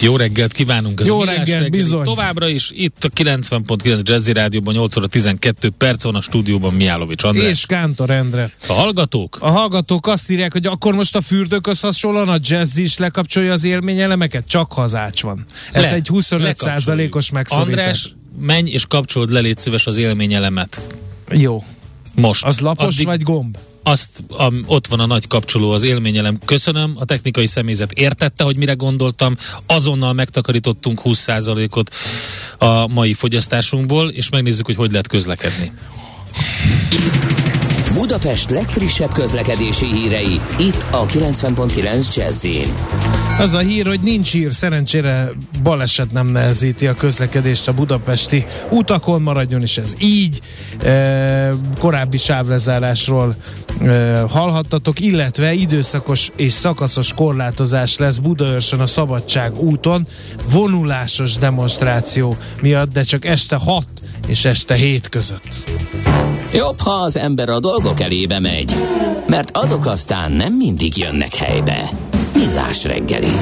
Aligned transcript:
Jó 0.00 0.16
reggelt 0.16 0.52
kívánunk! 0.52 1.00
Ez 1.00 1.06
Jó 1.06 1.22
reggelt, 1.24 1.70
bizony. 1.70 2.04
Továbbra 2.04 2.48
is 2.48 2.70
itt 2.74 3.04
a 3.04 3.08
90.9 3.08 4.02
Jazzy 4.02 4.32
Rádióban 4.32 4.74
8 4.74 4.96
óra 4.96 5.06
12 5.06 5.70
perc 5.78 6.02
van 6.02 6.14
a 6.14 6.20
stúdióban 6.20 6.74
Miálovics 6.74 7.22
András. 7.22 7.50
És 7.50 7.66
Kántor 7.66 8.10
Endre. 8.10 8.50
A 8.68 8.72
hallgatók? 8.72 9.36
A 9.40 9.50
hallgatók 9.50 10.06
azt 10.06 10.30
írják, 10.30 10.52
hogy 10.52 10.66
akkor 10.66 10.94
most 10.94 11.16
a 11.16 11.20
fürdőköz 11.20 11.80
hasonlóan 11.80 12.28
a 12.28 12.36
jazz 12.40 12.76
is 12.76 12.98
lekapcsolja 12.98 13.52
az 13.52 13.64
élményelemeket, 13.64 14.44
csak 14.46 14.72
hazács 14.72 15.22
van. 15.22 15.44
Ez 15.72 15.82
Le- 15.82 15.94
egy 15.94 16.06
25 16.06 16.42
lekapcsoljuk. 16.46 16.78
százalékos 16.80 17.30
megszorítás. 17.30 17.76
András, 17.78 18.14
menj 18.40 18.70
és 18.70 18.84
kapcsold 18.86 19.30
le, 19.30 19.40
légy 19.40 19.60
szíves 19.60 19.86
az 19.86 19.96
élményelemet. 19.96 20.80
Jó. 21.30 21.64
Most. 22.14 22.44
Az 22.44 22.60
lapos 22.60 23.02
vagy 23.02 23.22
gomb? 23.22 23.56
Azt, 23.88 24.22
a, 24.28 24.52
ott 24.66 24.86
van 24.86 25.00
a 25.00 25.06
nagy 25.06 25.26
kapcsoló, 25.26 25.70
az 25.70 25.82
élményelem. 25.82 26.38
Köszönöm, 26.44 26.96
a 26.98 27.04
technikai 27.04 27.46
személyzet 27.46 27.92
értette, 27.92 28.44
hogy 28.44 28.56
mire 28.56 28.72
gondoltam. 28.72 29.36
Azonnal 29.66 30.12
megtakarítottunk 30.12 31.00
20%-ot 31.04 31.94
a 32.58 32.86
mai 32.86 33.14
fogyasztásunkból, 33.14 34.08
és 34.08 34.28
megnézzük, 34.28 34.66
hogy 34.66 34.76
hogy 34.76 34.90
lehet 34.90 35.06
közlekedni. 35.06 35.72
Budapest 37.96 38.50
legfrissebb 38.50 39.12
közlekedési 39.12 39.86
hírei, 39.86 40.40
itt 40.58 40.86
a 40.90 41.06
90.9 41.06 42.14
jazz 42.14 42.46
Az 43.38 43.54
a 43.54 43.58
hír, 43.58 43.86
hogy 43.86 44.00
nincs 44.00 44.32
hír, 44.32 44.52
szerencsére 44.52 45.30
baleset 45.62 46.12
nem 46.12 46.26
nehezíti 46.26 46.86
a 46.86 46.94
közlekedést 46.94 47.68
a 47.68 47.72
budapesti 47.72 48.46
utakon, 48.70 49.22
maradjon 49.22 49.62
is 49.62 49.78
ez 49.78 49.94
így. 49.98 50.40
E, 50.82 51.54
korábbi 51.78 52.16
sávlezárásról 52.16 53.36
e, 53.82 54.20
hallhattatok, 54.20 55.00
illetve 55.00 55.52
időszakos 55.52 56.30
és 56.36 56.52
szakaszos 56.52 57.12
korlátozás 57.14 57.98
lesz 57.98 58.18
Budaörsön 58.18 58.80
a 58.80 58.86
Szabadság 58.86 59.58
úton, 59.58 60.06
vonulásos 60.50 61.36
demonstráció 61.36 62.36
miatt, 62.60 62.92
de 62.92 63.02
csak 63.02 63.24
este 63.24 63.56
6 63.56 63.86
és 64.26 64.44
este 64.44 64.74
7 64.74 65.08
között. 65.08 66.05
Jobb, 66.56 66.78
ha 66.78 66.90
az 66.90 67.16
ember 67.16 67.48
a 67.48 67.60
dolgok 67.60 68.00
elébe 68.00 68.38
megy, 68.38 68.74
mert 69.26 69.56
azok 69.56 69.86
aztán 69.86 70.32
nem 70.32 70.52
mindig 70.52 70.96
jönnek 70.96 71.34
helybe. 71.34 71.90
Millás 72.34 72.84
reggeli. 72.84 73.32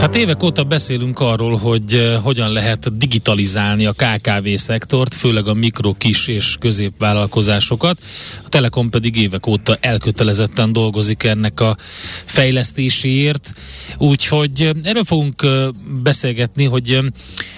Hát 0.00 0.16
évek 0.16 0.42
óta 0.42 0.64
beszélünk 0.64 1.20
arról, 1.20 1.56
hogy 1.56 1.92
eh, 1.92 2.22
hogyan 2.22 2.52
lehet 2.52 2.96
digitalizálni 2.96 3.86
a 3.86 3.92
KKV 3.92 4.48
szektort, 4.54 5.14
főleg 5.14 5.48
a 5.48 5.54
mikro, 5.54 5.92
kis 5.92 6.28
és 6.28 6.56
középvállalkozásokat. 6.60 7.98
A 8.44 8.48
Telekom 8.48 8.90
pedig 8.90 9.16
évek 9.16 9.46
óta 9.46 9.76
elkötelezetten 9.80 10.72
dolgozik 10.72 11.22
ennek 11.22 11.60
a 11.60 11.76
fejlesztéséért. 12.24 13.52
Úgyhogy 13.98 14.62
eh, 14.62 14.70
erről 14.82 15.04
fogunk 15.04 15.42
eh, 15.42 15.68
beszélgetni, 16.02 16.64
hogy 16.64 16.98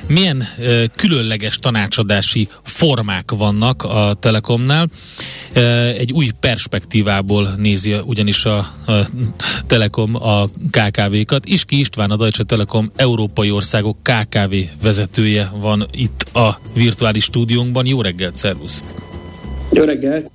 milyen 0.07 0.49
különleges 0.97 1.57
tanácsadási 1.57 2.49
formák 2.63 3.31
vannak 3.31 3.83
a 3.83 4.15
Telekomnál. 4.21 4.89
Egy 5.99 6.13
új 6.13 6.31
perspektívából 6.41 7.55
nézi 7.57 7.95
ugyanis 8.05 8.45
a 8.45 8.75
Telekom 9.67 10.15
a 10.15 10.47
KKV-kat. 10.71 11.47
Iski 11.47 11.79
István, 11.79 12.11
a 12.11 12.17
Deutsche 12.33 12.57
Telekom 12.57 12.91
európai 12.97 13.51
országok 13.51 13.97
KKV 14.03 14.55
vezetője 14.83 15.53
van 15.61 15.87
itt 15.93 16.23
a 16.33 16.59
virtuális 16.75 17.25
stúdiónkban. 17.25 17.87
Jó 17.87 18.03
reggelt, 18.03 18.37
szervusz! 18.37 18.83
Jó 19.73 19.85
reggelt! 19.85 20.31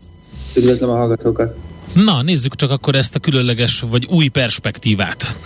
Üdvözlöm 0.55 0.89
a 0.89 0.95
hallgatókat! 0.95 1.55
Na, 1.93 2.21
nézzük 2.21 2.55
csak 2.55 2.71
akkor 2.71 2.95
ezt 2.95 3.15
a 3.15 3.19
különleges 3.19 3.83
vagy 3.89 4.05
új 4.09 4.27
perspektívát. 4.27 5.37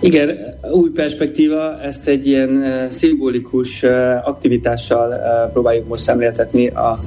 Igen, 0.00 0.38
új 0.72 0.90
perspektíva, 0.90 1.80
ezt 1.80 2.08
egy 2.08 2.26
ilyen 2.26 2.50
uh, 2.50 2.90
szimbolikus 2.90 3.82
uh, 3.82 3.90
aktivitással 4.28 5.08
uh, 5.08 5.52
próbáljuk 5.52 5.88
most 5.88 6.02
szemléltetni 6.02 6.66
a 6.66 6.98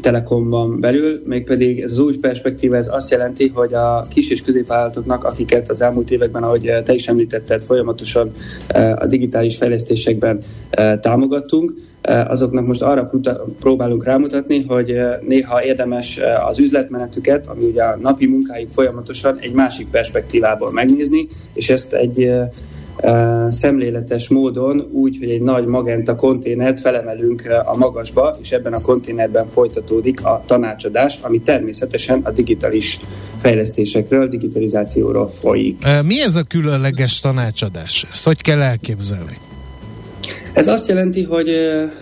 Telekomban 0.00 0.80
belül, 0.80 1.22
mégpedig 1.24 1.80
ez 1.80 1.90
az 1.90 1.98
új 1.98 2.16
perspektíva 2.16 2.76
ez 2.76 2.88
azt 2.90 3.10
jelenti, 3.10 3.48
hogy 3.48 3.74
a 3.74 4.06
kis 4.08 4.30
és 4.30 4.42
középvállalatoknak, 4.42 5.24
akiket 5.24 5.70
az 5.70 5.80
elmúlt 5.80 6.10
években, 6.10 6.42
ahogy 6.42 6.68
uh, 6.68 6.82
te 6.82 6.94
is 6.94 7.08
említetted, 7.08 7.62
folyamatosan 7.62 8.32
uh, 8.74 8.92
a 8.98 9.06
digitális 9.06 9.56
fejlesztésekben 9.56 10.38
uh, 10.78 11.00
támogattunk, 11.00 11.72
azoknak 12.28 12.66
most 12.66 12.82
arra 12.82 13.10
próbálunk 13.60 14.04
rámutatni, 14.04 14.62
hogy 14.62 15.00
néha 15.26 15.64
érdemes 15.64 16.20
az 16.48 16.58
üzletmenetüket, 16.58 17.46
ami 17.46 17.64
ugye 17.64 17.82
a 17.82 17.98
napi 18.00 18.26
munkájuk 18.26 18.68
folyamatosan 18.70 19.38
egy 19.38 19.52
másik 19.52 19.90
perspektívából 19.90 20.72
megnézni, 20.72 21.26
és 21.52 21.70
ezt 21.70 21.92
egy 21.92 22.30
szemléletes 23.48 24.28
módon 24.28 24.88
úgy, 24.92 25.16
hogy 25.18 25.30
egy 25.30 25.42
nagy 25.42 25.66
magenta 25.66 26.14
konténert 26.14 26.80
felemelünk 26.80 27.48
a 27.64 27.76
magasba, 27.76 28.36
és 28.42 28.50
ebben 28.50 28.72
a 28.72 28.80
konténerben 28.80 29.46
folytatódik 29.52 30.24
a 30.24 30.42
tanácsadás, 30.46 31.18
ami 31.22 31.40
természetesen 31.40 32.20
a 32.22 32.30
digitális 32.30 33.00
fejlesztésekről, 33.40 34.28
digitalizációról 34.28 35.28
folyik. 35.28 35.84
Mi 36.04 36.22
ez 36.22 36.36
a 36.36 36.42
különleges 36.42 37.20
tanácsadás? 37.20 38.06
Ezt 38.10 38.24
hogy 38.24 38.40
kell 38.40 38.62
elképzelni? 38.62 39.38
Ez 40.54 40.68
azt 40.68 40.88
jelenti, 40.88 41.22
hogy 41.22 41.50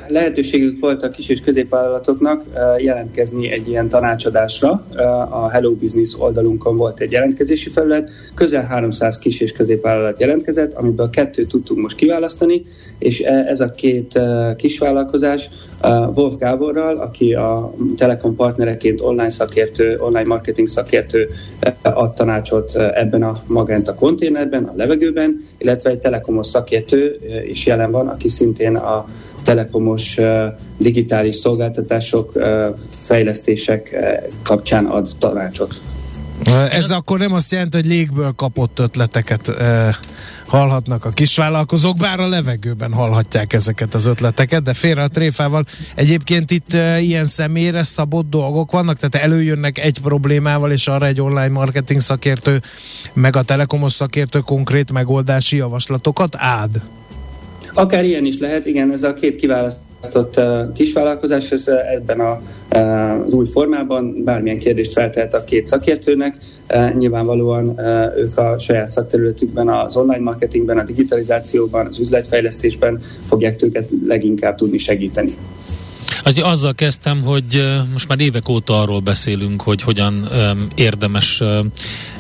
lehetőségük 0.09 0.81
volt 0.81 1.03
a 1.03 1.09
kis 1.09 1.29
és 1.29 1.41
középvállalatoknak 1.41 2.45
jelentkezni 2.79 3.51
egy 3.51 3.69
ilyen 3.69 3.89
tanácsadásra. 3.89 4.85
A 5.31 5.49
Hello 5.49 5.73
Business 5.75 6.15
oldalunkon 6.19 6.77
volt 6.77 7.01
egy 7.01 7.11
jelentkezési 7.13 7.71
felület, 7.71 8.11
közel 8.35 8.63
300 8.63 9.19
kis 9.19 9.41
és 9.41 9.53
középvállalat 9.53 10.21
jelentkezett, 10.21 10.73
amiből 10.73 11.11
kettőt 11.11 11.49
tudtunk 11.49 11.81
most 11.81 11.97
kiválasztani, 11.97 12.63
és 12.99 13.21
ez 13.21 13.61
a 13.61 13.71
két 13.71 14.21
kisvállalkozás 14.57 15.51
Wolf 16.15 16.37
Gáborral, 16.39 16.97
aki 16.97 17.35
a 17.35 17.75
Telekom 17.97 18.37
partnereként 18.37 19.01
online 19.01 19.31
szakértő, 19.31 19.99
online 19.99 20.29
marketing 20.29 20.69
szakértő 20.69 21.29
ad 21.83 22.15
tanácsot 22.15 22.77
ebben 22.77 23.23
a 23.23 23.43
Magenta 23.47 23.95
konténerben, 23.95 24.65
a 24.65 24.73
levegőben, 24.77 25.45
illetve 25.59 25.91
egy 25.91 25.99
telekomos 25.99 26.47
szakértő 26.47 27.19
is 27.49 27.67
jelen 27.67 27.91
van, 27.91 28.09
aki 28.09 28.29
szintén 28.41 28.77
a 28.77 29.07
telekomos 29.43 30.19
digitális 30.79 31.35
szolgáltatások, 31.35 32.33
fejlesztések 33.05 33.97
kapcsán 34.43 34.85
ad 34.85 35.09
tanácsot. 35.19 35.81
Ez 36.71 36.91
akkor 36.91 37.19
nem 37.19 37.33
azt 37.33 37.53
jelenti, 37.53 37.77
hogy 37.77 37.87
légből 37.87 38.33
kapott 38.37 38.79
ötleteket 38.79 39.49
e, 39.49 39.97
hallhatnak 40.47 41.05
a 41.05 41.11
kisvállalkozók, 41.11 41.97
bár 41.97 42.21
a 42.21 42.29
levegőben 42.29 42.93
hallhatják 42.93 43.53
ezeket 43.53 43.95
az 43.95 44.07
ötleteket, 44.07 44.63
de 44.63 44.75
félre 44.75 45.03
a 45.03 45.09
tréfával. 45.09 45.65
Egyébként 45.95 46.51
itt 46.51 46.73
ilyen 46.99 47.25
személyre 47.25 47.83
szabott 47.83 48.29
dolgok 48.31 48.71
vannak, 48.71 48.97
tehát 48.99 49.27
előjönnek 49.27 49.79
egy 49.79 50.01
problémával, 50.01 50.71
és 50.71 50.89
arra 50.89 51.07
egy 51.07 51.21
online 51.21 51.49
marketing 51.49 52.01
szakértő, 52.01 52.63
meg 53.13 53.37
a 53.37 53.43
telekomos 53.43 53.93
szakértő 53.93 54.39
konkrét 54.39 54.93
megoldási 54.93 55.57
javaslatokat 55.57 56.37
ád. 56.39 56.81
Akár 57.75 58.05
ilyen 58.05 58.25
is 58.25 58.39
lehet, 58.39 58.67
igen, 58.67 58.93
ez 58.93 59.03
a 59.03 59.15
két 59.15 59.37
kiválasztott 59.37 60.37
uh, 60.37 60.73
kisvállalkozás, 60.73 61.51
ez 61.51 61.69
ebben 61.69 62.21
a, 62.21 62.41
az 63.27 63.33
új 63.33 63.47
formában 63.47 64.25
bármilyen 64.25 64.59
kérdést 64.59 64.93
feltehet 64.93 65.35
a 65.35 65.45
két 65.45 65.67
szakértőnek. 65.67 66.37
Nyilvánvalóan 66.99 67.81
ők 68.17 68.39
a 68.39 68.59
saját 68.59 68.91
szakterületükben, 68.91 69.69
az 69.69 69.97
online 69.97 70.23
marketingben, 70.23 70.79
a 70.79 70.83
digitalizációban, 70.83 71.87
az 71.87 71.99
üzletfejlesztésben 71.99 73.01
fogják 73.29 73.63
őket 73.63 73.89
leginkább 74.07 74.57
tudni 74.57 74.79
segíteni. 74.79 75.37
Azzal 76.25 76.75
kezdtem, 76.75 77.23
hogy 77.23 77.73
most 77.93 78.09
már 78.09 78.21
évek 78.21 78.49
óta 78.49 78.81
arról 78.81 79.01
beszélünk, 79.01 79.63
hogy 79.63 79.83
hogyan 79.83 80.29
érdemes 80.75 81.43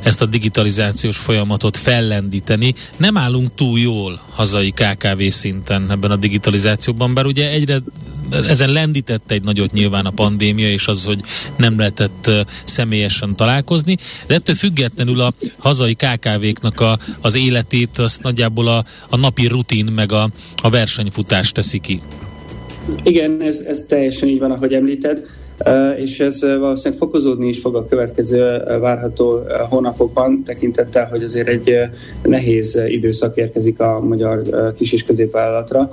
ezt 0.02 0.20
a 0.22 0.26
digitalizációs 0.26 1.16
folyamatot 1.16 1.76
fellendíteni. 1.76 2.74
Nem 2.96 3.16
állunk 3.16 3.54
túl 3.54 3.78
jól 3.78 4.20
hazai 4.30 4.70
KKV 4.70 5.22
szinten 5.28 5.90
ebben 5.90 6.10
a 6.10 6.16
digitalizációban, 6.16 7.14
bár 7.14 7.26
ugye 7.26 7.50
egyre 7.50 7.82
ezen 8.30 8.70
lendítette 8.70 9.34
egy 9.34 9.42
nagyot 9.42 9.72
nyilván 9.72 10.06
a 10.06 10.10
pandémia, 10.10 10.70
és 10.70 10.86
az, 10.86 11.04
hogy 11.04 11.20
nem 11.56 11.78
lehetett 11.78 12.30
személyesen 12.64 13.36
találkozni, 13.36 13.96
de 14.26 14.34
ettől 14.34 14.54
függetlenül 14.54 15.20
a 15.20 15.32
hazai 15.58 15.94
KKV-knak 15.94 16.80
a, 16.80 16.98
az 17.20 17.34
életét, 17.34 17.98
azt 17.98 18.22
nagyjából 18.22 18.68
a, 18.68 18.84
a 19.08 19.16
napi 19.16 19.46
rutin 19.46 19.84
meg 19.84 20.12
a, 20.12 20.30
a 20.62 20.70
versenyfutás 20.70 21.52
teszi 21.52 21.78
ki. 21.78 22.00
Igen, 23.02 23.40
ez, 23.40 23.60
ez 23.60 23.84
teljesen 23.88 24.28
így 24.28 24.38
van, 24.38 24.50
ahogy 24.50 24.72
említed 24.72 25.26
és 25.96 26.20
ez 26.20 26.40
valószínűleg 26.40 26.98
fokozódni 26.98 27.48
is 27.48 27.58
fog 27.58 27.74
a 27.74 27.86
következő 27.86 28.62
várható 28.80 29.40
hónapokban, 29.68 30.42
tekintettel, 30.44 31.06
hogy 31.06 31.22
azért 31.22 31.48
egy 31.48 31.74
nehéz 32.22 32.82
időszak 32.86 33.36
érkezik 33.36 33.80
a 33.80 34.00
magyar 34.00 34.42
kis- 34.76 34.92
és 34.92 35.04
középvállalatra. 35.04 35.90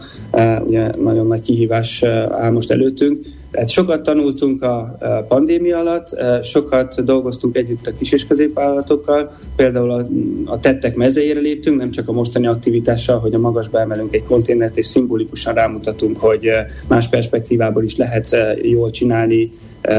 Ugye 0.66 0.92
nagyon 0.96 1.28
nagy 1.28 1.42
kihívás 1.42 2.04
áll 2.30 2.52
most 2.52 2.72
előttünk, 2.72 3.26
tehát 3.52 3.70
sokat 3.70 4.04
tanultunk 4.04 4.62
a 4.64 4.98
pandémia 5.28 5.78
alatt, 5.78 6.10
sokat 6.44 7.04
dolgoztunk 7.04 7.58
együtt 7.58 7.88
a 7.88 7.92
kis- 7.98 8.14
és 8.14 8.28
középvállalatokkal, 8.28 9.32
például 9.56 9.92
a, 9.92 10.06
a 10.46 10.60
tettek 10.60 10.96
mezeire 10.96 11.40
léptünk, 11.40 11.78
nem 11.78 11.92
csak 11.92 12.08
a 12.08 12.12
mostani 12.12 12.48
aktivitással, 12.48 13.20
hogy 13.20 13.34
a 13.34 13.40
magasba 13.40 13.80
emelünk 13.80 14.14
egy 14.14 14.24
konténert, 14.24 14.78
és 14.78 14.86
szimbolikusan 14.86 15.54
rámutatunk, 15.54 16.20
hogy 16.20 16.50
más 16.88 17.10
perspektívából 17.10 17.84
is 17.84 17.98
lehet 17.98 18.36
jól 18.62 18.90
csinálni 18.90 19.52
a, 19.82 19.92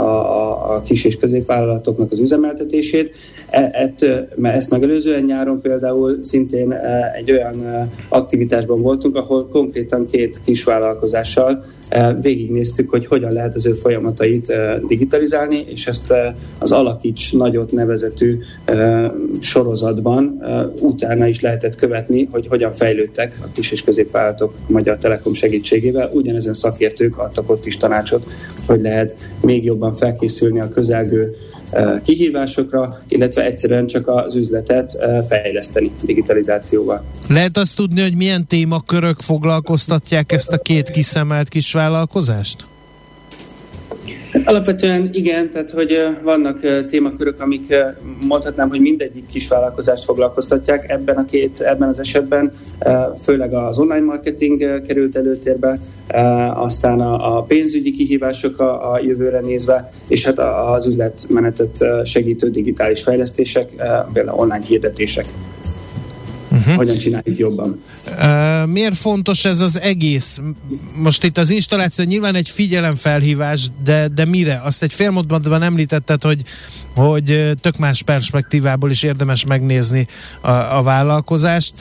a, 0.00 0.74
a 0.74 0.82
kis- 0.82 1.04
és 1.04 1.16
középvállalatoknak 1.16 2.12
az 2.12 2.18
üzemeltetését. 2.18 3.14
E, 3.50 3.68
ett, 3.72 4.06
mert 4.36 4.56
ezt 4.56 4.70
megelőzően 4.70 5.22
nyáron 5.22 5.60
például 5.60 6.22
szintén 6.22 6.72
egy 7.16 7.32
olyan 7.32 7.88
aktivitásban 8.08 8.82
voltunk, 8.82 9.16
ahol 9.16 9.48
konkrétan 9.48 10.06
két 10.06 10.40
kisvállalkozással 10.44 11.64
végignéztük, 12.20 12.90
hogy 12.90 13.06
hogyan 13.06 13.32
lehet 13.32 13.54
az 13.54 13.66
ő 13.66 13.72
folyamatait 13.72 14.52
digitalizálni, 14.88 15.64
és 15.66 15.86
ezt 15.86 16.12
az 16.58 16.72
Alakíts 16.72 17.32
Nagyot 17.32 17.72
nevezetű 17.72 18.38
sorozatban 19.40 20.42
utána 20.80 21.26
is 21.26 21.40
lehetett 21.40 21.74
követni, 21.74 22.28
hogy 22.30 22.46
hogyan 22.46 22.72
fejlődtek 22.72 23.38
a 23.42 23.46
kis 23.52 23.72
és 23.72 23.82
középvállalatok 23.82 24.54
Magyar 24.66 24.96
Telekom 24.96 25.34
segítségével. 25.34 26.10
Ugyanezen 26.12 26.54
szakértők 26.54 27.18
adtak 27.18 27.50
ott 27.50 27.66
is 27.66 27.76
tanácsot, 27.76 28.26
hogy 28.66 28.80
lehet 28.80 29.14
még 29.40 29.64
jobban 29.64 29.92
felkészülni 29.92 30.60
a 30.60 30.68
közelgő 30.68 31.36
kihívásokra, 32.04 32.98
illetve 33.08 33.44
egyszerűen 33.44 33.86
csak 33.86 34.08
az 34.08 34.34
üzletet 34.34 34.96
fejleszteni 35.28 35.90
digitalizációval. 36.02 37.04
Lehet 37.28 37.56
azt 37.56 37.76
tudni, 37.76 38.00
hogy 38.00 38.14
milyen 38.14 38.46
témakörök 38.46 39.20
foglalkoztatják 39.20 40.32
ezt 40.32 40.52
a 40.52 40.58
két 40.58 40.90
kiszemelt 40.90 41.48
kis 41.48 41.72
vállalkozást? 41.72 42.66
Alapvetően 44.46 45.08
igen, 45.12 45.50
tehát 45.50 45.70
hogy 45.70 45.98
vannak 46.22 46.86
témakörök, 46.90 47.40
amik 47.40 47.74
mondhatnám, 48.26 48.68
hogy 48.68 48.80
mindegyik 48.80 49.26
kis 49.26 49.48
vállalkozást 49.48 50.04
foglalkoztatják. 50.04 50.90
Ebben 50.90 51.16
a 51.16 51.24
két, 51.24 51.60
ebben 51.60 51.88
az 51.88 52.00
esetben 52.00 52.52
főleg 53.22 53.54
az 53.54 53.78
online 53.78 54.04
marketing 54.04 54.82
került 54.86 55.16
előtérbe, 55.16 55.78
aztán 56.54 57.00
a, 57.00 57.42
pénzügyi 57.42 57.92
kihívások 57.92 58.60
a, 58.60 58.92
a 58.92 59.00
jövőre 59.00 59.40
nézve, 59.40 59.90
és 60.08 60.24
hát 60.24 60.38
az 60.38 60.86
üzletmenetet 60.86 61.84
segítő 62.04 62.50
digitális 62.50 63.02
fejlesztések, 63.02 63.68
például 64.12 64.38
online 64.38 64.64
hirdetések. 64.66 65.26
Uh-huh. 66.52 66.74
Hogyan 66.74 66.96
csináljuk 66.96 67.38
jobban? 67.38 67.82
Uh, 68.08 68.66
miért 68.66 68.96
fontos 68.96 69.44
ez 69.44 69.60
az 69.60 69.80
egész? 69.80 70.40
Most 70.96 71.24
itt 71.24 71.38
az 71.38 71.50
installáció 71.50 72.04
nyilván 72.04 72.34
egy 72.34 72.48
figyelemfelhívás, 72.48 73.68
de, 73.84 74.08
de 74.08 74.24
mire? 74.24 74.60
Azt 74.64 74.82
egy 74.82 74.92
félmondatban 74.92 75.62
említetted, 75.62 76.22
hogy, 76.22 76.42
hogy 76.96 77.52
tök 77.60 77.76
más 77.76 78.02
perspektívából 78.02 78.90
is 78.90 79.02
érdemes 79.02 79.44
megnézni 79.44 80.06
a, 80.40 80.50
a 80.50 80.82
vállalkozást 80.82 81.74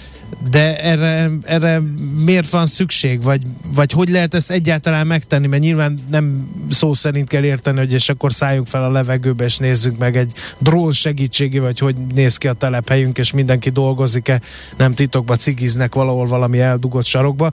de 0.50 0.84
erre, 0.84 1.32
erre 1.44 1.82
miért 2.26 2.50
van 2.50 2.66
szükség, 2.66 3.24
vagy, 3.24 3.42
vagy 3.74 3.92
hogy 3.92 4.10
lehet 4.10 4.34
ezt 4.34 4.52
egyáltalán 4.52 5.08
megtenni, 5.08 5.48
mert 5.48 5.62
nyilván 5.62 5.98
nem 6.10 6.48
szó 6.70 6.94
szerint 6.94 7.30
kell 7.30 7.44
érteni, 7.44 7.78
hogy 7.78 7.94
és 7.94 8.10
akkor 8.10 8.34
szálljunk 8.34 8.68
fel 8.68 8.84
a 8.84 8.92
levegőbe, 8.92 9.44
és 9.44 9.58
nézzük 9.58 9.98
meg 9.98 10.18
egy 10.18 10.32
drón 10.58 10.92
segítségével, 10.92 11.66
vagy 11.66 11.80
hogy 11.80 11.96
néz 12.14 12.38
ki 12.38 12.48
a 12.48 12.54
telephelyünk, 12.54 13.18
és 13.18 13.32
mindenki 13.32 13.70
dolgozik-e, 13.70 14.42
nem 14.78 14.94
titokba 14.94 15.36
cigiznek 15.36 15.94
valahol 15.94 16.26
valami 16.26 16.60
eldugott 16.60 17.06
sarokba. 17.06 17.52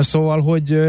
Szóval, 0.00 0.40
hogy 0.40 0.80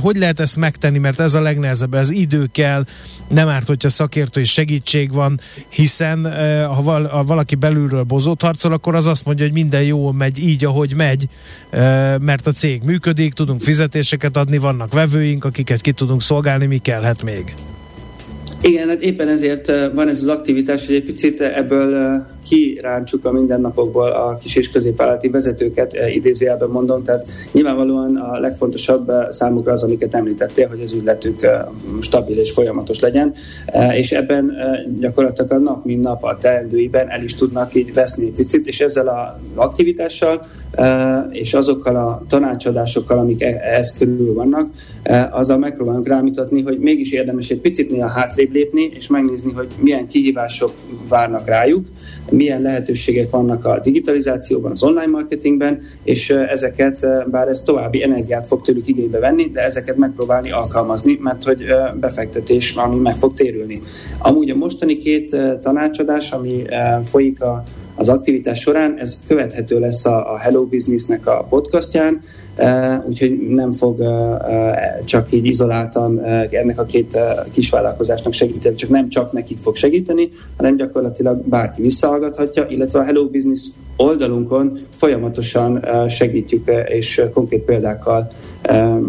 hogy 0.00 0.16
lehet 0.16 0.40
ezt 0.40 0.56
megtenni, 0.56 0.98
mert 0.98 1.20
ez 1.20 1.34
a 1.34 1.40
legnehezebb, 1.40 1.94
ez 1.94 2.10
idő 2.10 2.48
kell, 2.52 2.84
nem 3.28 3.48
árt, 3.48 3.66
hogyha 3.66 3.88
szakértői 3.88 4.44
segítség 4.44 5.12
van, 5.12 5.40
hiszen 5.68 6.32
ha 6.66 7.22
valaki 7.26 7.54
belülről 7.54 8.02
bozót 8.02 8.42
harcol, 8.42 8.72
akkor 8.72 8.94
az 8.94 9.06
azt 9.06 9.24
mondja, 9.24 9.44
hogy 9.44 9.54
minden 9.54 9.82
jó 9.82 10.12
megy 10.12 10.38
így, 10.38 10.64
ahogy 10.64 10.94
megy, 10.96 11.28
mert 12.20 12.46
a 12.46 12.52
cég 12.52 12.82
működik, 12.82 13.32
tudunk 13.32 13.60
fizetéseket 13.60 14.36
adni, 14.36 14.58
vannak 14.58 14.92
vevőink, 14.92 15.44
akiket 15.44 15.80
ki 15.80 15.92
tudunk 15.92 16.22
szolgálni, 16.22 16.66
mi 16.66 16.78
kellhet 16.78 17.22
még? 17.22 17.54
Igen, 18.62 18.88
hát 18.88 19.00
éppen 19.00 19.28
ezért 19.28 19.66
van 19.94 20.08
ez 20.08 20.20
az 20.20 20.28
aktivitás, 20.28 20.86
hogy 20.86 20.94
egy 20.94 21.04
picit 21.04 21.40
ebből 21.40 22.24
kiráncsuk 22.48 23.24
a 23.24 23.32
mindennapokból 23.32 24.10
a 24.10 24.38
kis 24.42 24.56
és 24.56 24.70
középvállalati 24.70 25.28
vezetőket, 25.28 25.96
idézőjelben 26.14 26.68
mondom, 26.68 27.04
tehát 27.04 27.26
nyilvánvalóan 27.52 28.16
a 28.16 28.38
legfontosabb 28.38 29.12
számukra 29.28 29.72
az, 29.72 29.82
amiket 29.82 30.14
említettél, 30.14 30.68
hogy 30.68 30.80
az 30.80 30.92
üzletük 30.92 31.46
stabil 32.00 32.38
és 32.38 32.50
folyamatos 32.50 33.00
legyen, 33.00 33.34
és 33.92 34.12
ebben 34.12 34.52
gyakorlatilag 35.00 35.52
a 35.52 35.58
nap, 35.58 35.84
mint 35.84 36.04
nap 36.04 36.24
a 36.24 36.38
teendőiben 36.38 37.10
el 37.10 37.22
is 37.22 37.34
tudnak 37.34 37.74
így 37.74 37.92
veszni 37.92 38.26
egy 38.26 38.32
picit, 38.32 38.66
és 38.66 38.80
ezzel 38.80 39.08
az 39.08 39.40
aktivitással 39.54 40.40
és 41.30 41.54
azokkal 41.54 41.96
a 41.96 42.22
tanácsadásokkal, 42.28 43.18
amik 43.18 43.42
e-, 43.42 43.60
ehhez 43.62 43.94
körül 43.98 44.34
vannak, 44.34 44.70
azzal 45.30 45.58
megpróbálunk 45.58 46.08
rámutatni, 46.08 46.62
hogy 46.62 46.78
mégis 46.78 47.12
érdemes 47.12 47.50
egy 47.50 47.60
picit 47.60 47.90
néha 47.90 48.08
hátrébb 48.08 48.52
lépni, 48.52 48.90
és 48.94 49.06
megnézni, 49.06 49.52
hogy 49.52 49.66
milyen 49.80 50.08
kihívások 50.08 50.72
várnak 51.08 51.46
rájuk, 51.46 51.86
milyen 52.38 52.62
lehetőségek 52.62 53.30
vannak 53.30 53.64
a 53.64 53.80
digitalizációban, 53.82 54.70
az 54.70 54.82
online 54.82 55.06
marketingben, 55.06 55.80
és 56.02 56.30
ezeket, 56.30 57.06
bár 57.30 57.48
ez 57.48 57.60
további 57.60 58.02
energiát 58.02 58.46
fog 58.46 58.62
tőlük 58.62 58.88
igénybe 58.88 59.18
venni, 59.18 59.50
de 59.50 59.64
ezeket 59.64 59.96
megpróbálni 59.96 60.50
alkalmazni, 60.50 61.18
mert 61.22 61.44
hogy 61.44 61.64
befektetés, 62.00 62.74
ami 62.74 62.96
meg 62.96 63.14
fog 63.14 63.34
térülni. 63.34 63.80
Amúgy 64.18 64.50
a 64.50 64.54
mostani 64.54 64.96
két 64.96 65.36
tanácsadás, 65.62 66.30
ami 66.30 66.64
folyik 67.04 67.42
a 67.42 67.62
az 67.98 68.08
aktivitás 68.08 68.60
során. 68.60 68.98
Ez 68.98 69.18
követhető 69.26 69.78
lesz 69.78 70.04
a, 70.06 70.32
a 70.32 70.38
Hello 70.38 70.64
Businessnek 70.64 71.26
a 71.26 71.46
podcastján, 71.48 72.20
úgyhogy 73.06 73.48
nem 73.48 73.72
fog 73.72 74.02
csak 75.04 75.32
így 75.32 75.46
izoláltan 75.46 76.24
ennek 76.50 76.78
a 76.80 76.84
két 76.84 77.18
kisvállalkozásnak 77.52 78.32
segíteni, 78.32 78.74
csak 78.74 78.90
nem 78.90 79.08
csak 79.08 79.32
nekik 79.32 79.58
fog 79.58 79.76
segíteni, 79.76 80.30
hanem 80.56 80.76
gyakorlatilag 80.76 81.38
bárki 81.44 81.82
visszahallgathatja, 81.82 82.66
illetve 82.68 82.98
a 82.98 83.04
Hello 83.04 83.26
Business 83.26 83.66
oldalunkon 83.96 84.80
folyamatosan 84.96 85.84
segítjük 86.08 86.70
és 86.88 87.22
konkrét 87.32 87.62
példákkal 87.62 88.30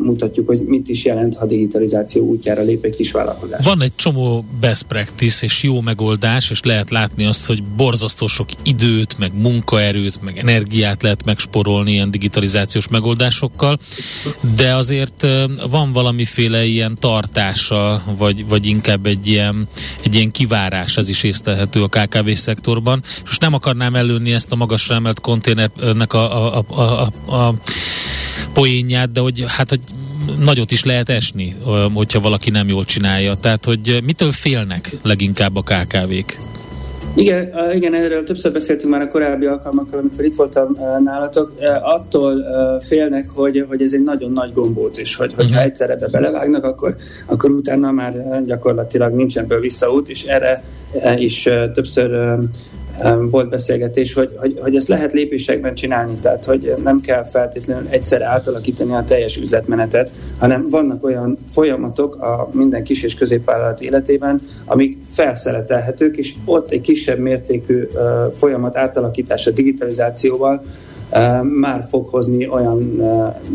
mutatjuk, 0.03 0.47
hogy 0.47 0.59
mit 0.67 0.89
is 0.89 1.05
jelent, 1.05 1.35
ha 1.35 1.45
digitalizáció 1.45 2.25
útjára 2.25 2.61
lép 2.61 2.83
egy 2.83 2.95
kis 2.95 3.11
vállalkozás. 3.11 3.65
Van 3.65 3.81
egy 3.81 3.95
csomó 3.95 4.45
best 4.59 4.83
practice 4.83 5.45
és 5.45 5.63
jó 5.63 5.81
megoldás, 5.81 6.49
és 6.49 6.61
lehet 6.63 6.89
látni 6.89 7.25
azt, 7.25 7.45
hogy 7.45 7.63
borzasztó 7.63 8.27
sok 8.27 8.47
időt, 8.63 9.17
meg 9.17 9.31
munkaerőt, 9.41 10.21
meg 10.21 10.37
energiát 10.37 11.01
lehet 11.01 11.25
megsporolni 11.25 11.91
ilyen 11.91 12.11
digitalizációs 12.11 12.87
megoldásokkal, 12.87 13.79
de 14.55 14.75
azért 14.75 15.27
van 15.69 15.91
valamiféle 15.91 16.65
ilyen 16.65 16.97
tartása, 16.99 18.03
vagy, 18.17 18.47
vagy 18.47 18.65
inkább 18.65 19.05
egy 19.05 19.27
ilyen, 19.27 19.67
egy 20.03 20.15
ilyen 20.15 20.31
kivárás, 20.31 20.97
az 20.97 21.09
is 21.09 21.23
észlelhető 21.23 21.83
a 21.83 21.87
KKV 21.87 22.29
szektorban, 22.29 23.03
és 23.29 23.37
nem 23.37 23.53
akarnám 23.53 23.95
előni 23.95 24.33
ezt 24.33 24.51
a 24.51 24.55
magasra 24.55 24.95
emelt 24.95 25.19
konténernek 25.19 26.13
a, 26.13 26.57
a, 26.57 26.63
a, 26.67 26.81
a, 26.81 27.35
a 27.35 27.55
poénját, 28.53 29.11
de 29.11 29.19
hogy 29.19 29.45
hát, 29.47 29.69
hogy 29.69 29.79
nagyot 30.39 30.71
is 30.71 30.83
lehet 30.83 31.09
esni, 31.09 31.55
hogyha 31.93 32.19
valaki 32.19 32.49
nem 32.49 32.67
jól 32.67 32.85
csinálja. 32.85 33.35
Tehát, 33.35 33.65
hogy 33.65 33.99
mitől 34.03 34.31
félnek 34.31 34.91
leginkább 35.03 35.55
a 35.55 35.61
KKV-k? 35.61 36.37
Igen, 37.15 37.53
igen, 37.73 37.93
erről 37.93 38.23
többször 38.23 38.51
beszéltünk 38.51 38.91
már 38.91 39.01
a 39.01 39.07
korábbi 39.07 39.45
alkalmakkal, 39.45 39.99
amikor 39.99 40.25
itt 40.25 40.35
voltam 40.35 40.77
nálatok. 41.03 41.53
Attól 41.81 42.43
félnek, 42.79 43.29
hogy, 43.29 43.65
hogy 43.67 43.81
ez 43.81 43.93
egy 43.93 44.03
nagyon 44.03 44.31
nagy 44.31 44.53
gombóc, 44.53 44.97
és 44.97 45.15
hogy, 45.15 45.33
hogyha 45.35 45.51
uh-huh. 45.51 45.65
egyszer 45.65 45.89
ebbe 45.89 46.07
belevágnak, 46.07 46.63
akkor, 46.63 46.95
akkor 47.25 47.51
utána 47.51 47.91
már 47.91 48.43
gyakorlatilag 48.45 49.13
nincs 49.13 49.37
ebből 49.37 49.59
visszaút, 49.59 50.09
és 50.09 50.23
erre 50.23 50.63
is 51.17 51.49
többször 51.73 52.37
volt 53.29 53.49
beszélgetés, 53.49 54.13
hogy, 54.13 54.35
hogy, 54.35 54.57
hogy 54.61 54.75
ezt 54.75 54.87
lehet 54.87 55.13
lépésekben 55.13 55.73
csinálni, 55.73 56.13
tehát 56.21 56.45
hogy 56.45 56.73
nem 56.83 57.01
kell 57.01 57.23
feltétlenül 57.23 57.87
egyszer 57.89 58.21
átalakítani 58.21 58.93
a 58.93 59.03
teljes 59.03 59.37
üzletmenetet, 59.37 60.11
hanem 60.37 60.69
vannak 60.69 61.03
olyan 61.03 61.37
folyamatok 61.51 62.15
a 62.15 62.49
minden 62.51 62.83
kis 62.83 63.03
és 63.03 63.15
középvállalat 63.15 63.81
életében, 63.81 64.41
amik 64.65 64.97
felszeretelhetők, 65.09 66.17
és 66.17 66.33
ott 66.45 66.71
egy 66.71 66.81
kisebb 66.81 67.19
mértékű 67.19 67.87
folyamat 68.37 68.75
átalakítása 68.77 69.51
digitalizációval 69.51 70.61
már 71.43 71.85
fog 71.89 72.07
hozni 72.09 72.47
olyan 72.47 73.01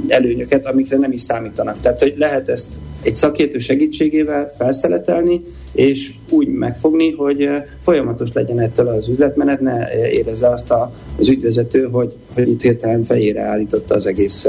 előnyöket, 0.08 0.66
amikre 0.66 0.96
nem 0.96 1.12
is 1.12 1.20
számítanak. 1.20 1.80
Tehát, 1.80 2.00
hogy 2.00 2.14
lehet 2.16 2.48
ezt 2.48 2.68
egy 3.02 3.14
szakértő 3.14 3.58
segítségével 3.58 4.52
felszeletelni, 4.56 5.42
és 5.72 6.10
úgy 6.30 6.48
megfogni, 6.48 7.10
hogy 7.10 7.48
folyamatos 7.80 8.32
legyen 8.32 8.60
ettől 8.60 8.88
az 8.88 9.08
üzletmenet, 9.08 9.60
ne 9.60 10.08
érezze 10.10 10.48
azt 10.48 10.74
az 11.18 11.28
ügyvezető, 11.28 11.88
hogy, 11.92 12.16
hogy 12.34 12.48
itt 12.48 12.62
hirtelen 12.62 13.02
fejére 13.02 13.42
állította 13.42 13.94
az 13.94 14.06
egész 14.06 14.46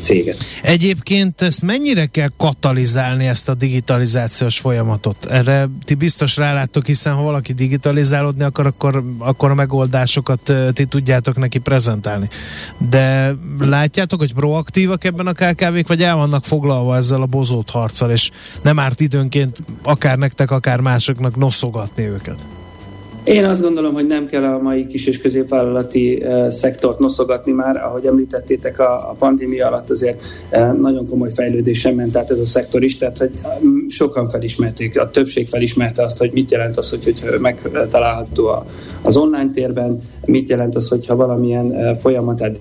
céget. 0.00 0.44
Egyébként 0.62 1.42
ezt 1.42 1.62
mennyire 1.62 2.06
kell 2.06 2.30
katalizálni 2.36 3.26
ezt 3.26 3.48
a 3.48 3.54
digitalizációs 3.54 4.58
folyamatot? 4.58 5.26
Erre 5.26 5.68
ti 5.84 5.94
biztos 5.94 6.36
ráláttok, 6.36 6.86
hiszen 6.86 7.14
ha 7.14 7.22
valaki 7.22 7.52
digitalizálódni 7.52 8.42
akar, 8.42 8.66
akkor, 8.66 9.04
akkor 9.18 9.50
a 9.50 9.54
megoldásokat 9.54 10.52
ti 10.72 10.84
tudjátok 10.84 11.36
neki 11.36 11.58
prezentálni. 11.58 12.28
De 12.78 13.34
látjátok, 13.58 14.20
hogy 14.20 14.34
proaktívak 14.34 15.04
ebben 15.04 15.26
a 15.26 15.32
KKV-k, 15.32 15.88
vagy 15.88 16.02
el 16.02 16.16
vannak 16.16 16.44
foglalva 16.44 16.96
ezzel 16.96 17.22
a 17.22 17.26
bozót 17.26 17.70
harccal, 17.70 18.10
és 18.10 18.30
nem 18.62 18.78
árt 18.78 19.00
időnként 19.00 19.58
akár 19.82 20.18
nektek, 20.18 20.50
akár 20.50 20.80
másoknak 20.80 21.36
noszogatni 21.36 22.04
őket? 22.04 22.38
Én 23.24 23.44
azt 23.44 23.62
gondolom, 23.62 23.94
hogy 23.94 24.06
nem 24.06 24.26
kell 24.26 24.44
a 24.44 24.58
mai 24.58 24.86
kis 24.86 25.06
és 25.06 25.20
középvállalati 25.20 26.22
uh, 26.22 26.50
szektort 26.50 26.98
noszogatni 26.98 27.52
már, 27.52 27.76
ahogy 27.76 28.06
említettétek 28.06 28.78
a, 28.78 29.16
pandémia 29.18 29.66
alatt 29.66 29.90
azért 29.90 30.22
uh, 30.52 30.72
nagyon 30.72 31.08
komoly 31.08 31.30
fejlődésen 31.30 31.94
ment 31.94 32.16
át 32.16 32.30
ez 32.30 32.38
a 32.38 32.44
szektor 32.44 32.82
is, 32.82 32.96
tehát 32.96 33.18
hogy 33.18 33.30
um, 33.62 33.86
sokan 33.88 34.28
felismerték, 34.28 35.00
a 35.00 35.10
többség 35.10 35.48
felismerte 35.48 36.02
azt, 36.02 36.18
hogy 36.18 36.30
mit 36.32 36.50
jelent 36.50 36.76
az, 36.76 36.90
hogy, 36.90 37.04
hogy 37.04 37.40
megtalálható 37.40 38.64
az 39.02 39.16
online 39.16 39.50
térben, 39.50 40.00
mit 40.24 40.48
jelent 40.48 40.74
az, 40.74 40.88
hogyha 40.88 41.16
valamilyen 41.16 41.96
folyamatát 42.00 42.58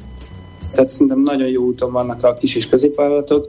tehát 0.74 0.90
szerintem 0.90 1.20
nagyon 1.20 1.48
jó 1.48 1.64
úton 1.64 1.92
vannak 1.92 2.24
a 2.24 2.34
kis 2.34 2.56
és 2.56 2.70
középvállalatok. 2.70 3.48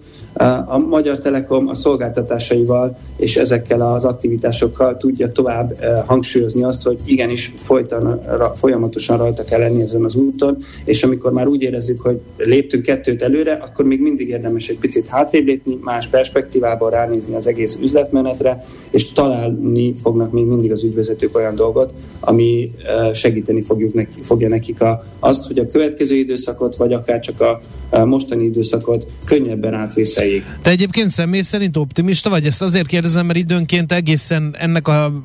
A 0.67 0.79
Magyar 0.79 1.19
Telekom 1.19 1.69
a 1.69 1.75
szolgáltatásaival 1.75 2.97
és 3.17 3.37
ezekkel 3.37 3.81
az 3.81 4.05
aktivitásokkal 4.05 4.97
tudja 4.97 5.29
tovább 5.29 5.77
eh, 5.81 6.03
hangsúlyozni 6.07 6.63
azt, 6.63 6.83
hogy 6.83 6.99
igenis 7.05 7.55
folyton, 7.57 8.21
folyamatosan 8.55 9.19
rajta 9.19 9.45
kell 9.45 9.61
lenni 9.61 9.83
ezen 9.83 10.05
az 10.05 10.15
úton, 10.15 10.57
és 10.85 11.03
amikor 11.03 11.33
már 11.33 11.47
úgy 11.47 11.63
érezzük, 11.63 12.01
hogy 12.01 12.21
léptünk 12.37 12.83
kettőt 12.83 13.23
előre, 13.23 13.53
akkor 13.53 13.85
még 13.85 14.01
mindig 14.01 14.29
érdemes 14.29 14.69
egy 14.69 14.79
picit 14.79 15.07
hátrébb 15.07 15.47
lépni, 15.47 15.79
más 15.81 16.07
perspektívában 16.07 16.91
ránézni 16.91 17.35
az 17.35 17.47
egész 17.47 17.79
üzletmenetre, 17.83 18.65
és 18.91 19.13
találni 19.13 19.95
fognak 20.03 20.33
még 20.33 20.45
mindig 20.45 20.73
az 20.73 20.85
ügyvezetők 20.85 21.37
olyan 21.37 21.55
dolgot, 21.55 21.93
ami 22.21 22.71
eh, 22.87 23.15
segíteni 23.15 23.61
fogjuk 23.61 23.95
neki, 23.95 24.23
fogja 24.23 24.49
nekik 24.49 24.81
a, 24.81 25.05
azt, 25.19 25.47
hogy 25.47 25.59
a 25.59 25.67
következő 25.67 26.15
időszakot, 26.15 26.77
vagy 26.77 26.93
akár 26.93 27.14
csak 27.21 27.41
a 27.41 27.61
mostani 28.05 28.45
időszakot 28.45 29.07
könnyebben 29.25 29.75
átvészeljék. 29.75 30.45
Te 30.63 30.71
egyébként 30.71 31.11
személy 31.11 31.41
szerint 31.41 31.77
optimista 31.77 32.31
vagy? 32.31 32.47
Ezt 32.47 32.63
azért 32.63 32.87
kérdezem, 32.87 33.27
mert 33.27 33.39
időnként 33.39 33.93
egészen 33.93 34.57
ennek 34.59 34.89
a 34.89 35.23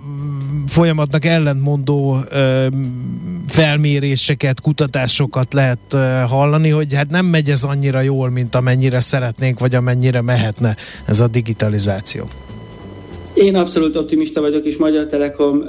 folyamatnak 0.68 1.26
ellentmondó 1.26 2.18
ö, 2.30 2.68
felméréseket, 3.48 4.62
kutatásokat 4.62 5.54
lehet 5.54 5.80
ö, 5.90 5.98
hallani, 6.28 6.70
hogy 6.70 6.94
hát 6.94 7.10
nem 7.10 7.26
megy 7.26 7.50
ez 7.50 7.64
annyira 7.64 8.02
jól, 8.02 8.30
mint 8.30 8.56
amennyire 8.56 9.00
szeretnénk, 9.00 9.60
vagy 9.60 9.76
amennyire 9.76 10.22
mehetne 10.22 10.76
ez 11.06 11.20
a 11.20 11.28
digitalizáció. 11.28 12.30
Én 13.34 13.56
abszolút 13.56 13.96
optimista 13.96 14.42
vagyok, 14.42 14.66
és 14.66 14.78
Magyar 14.78 15.06
Telekom 15.06 15.64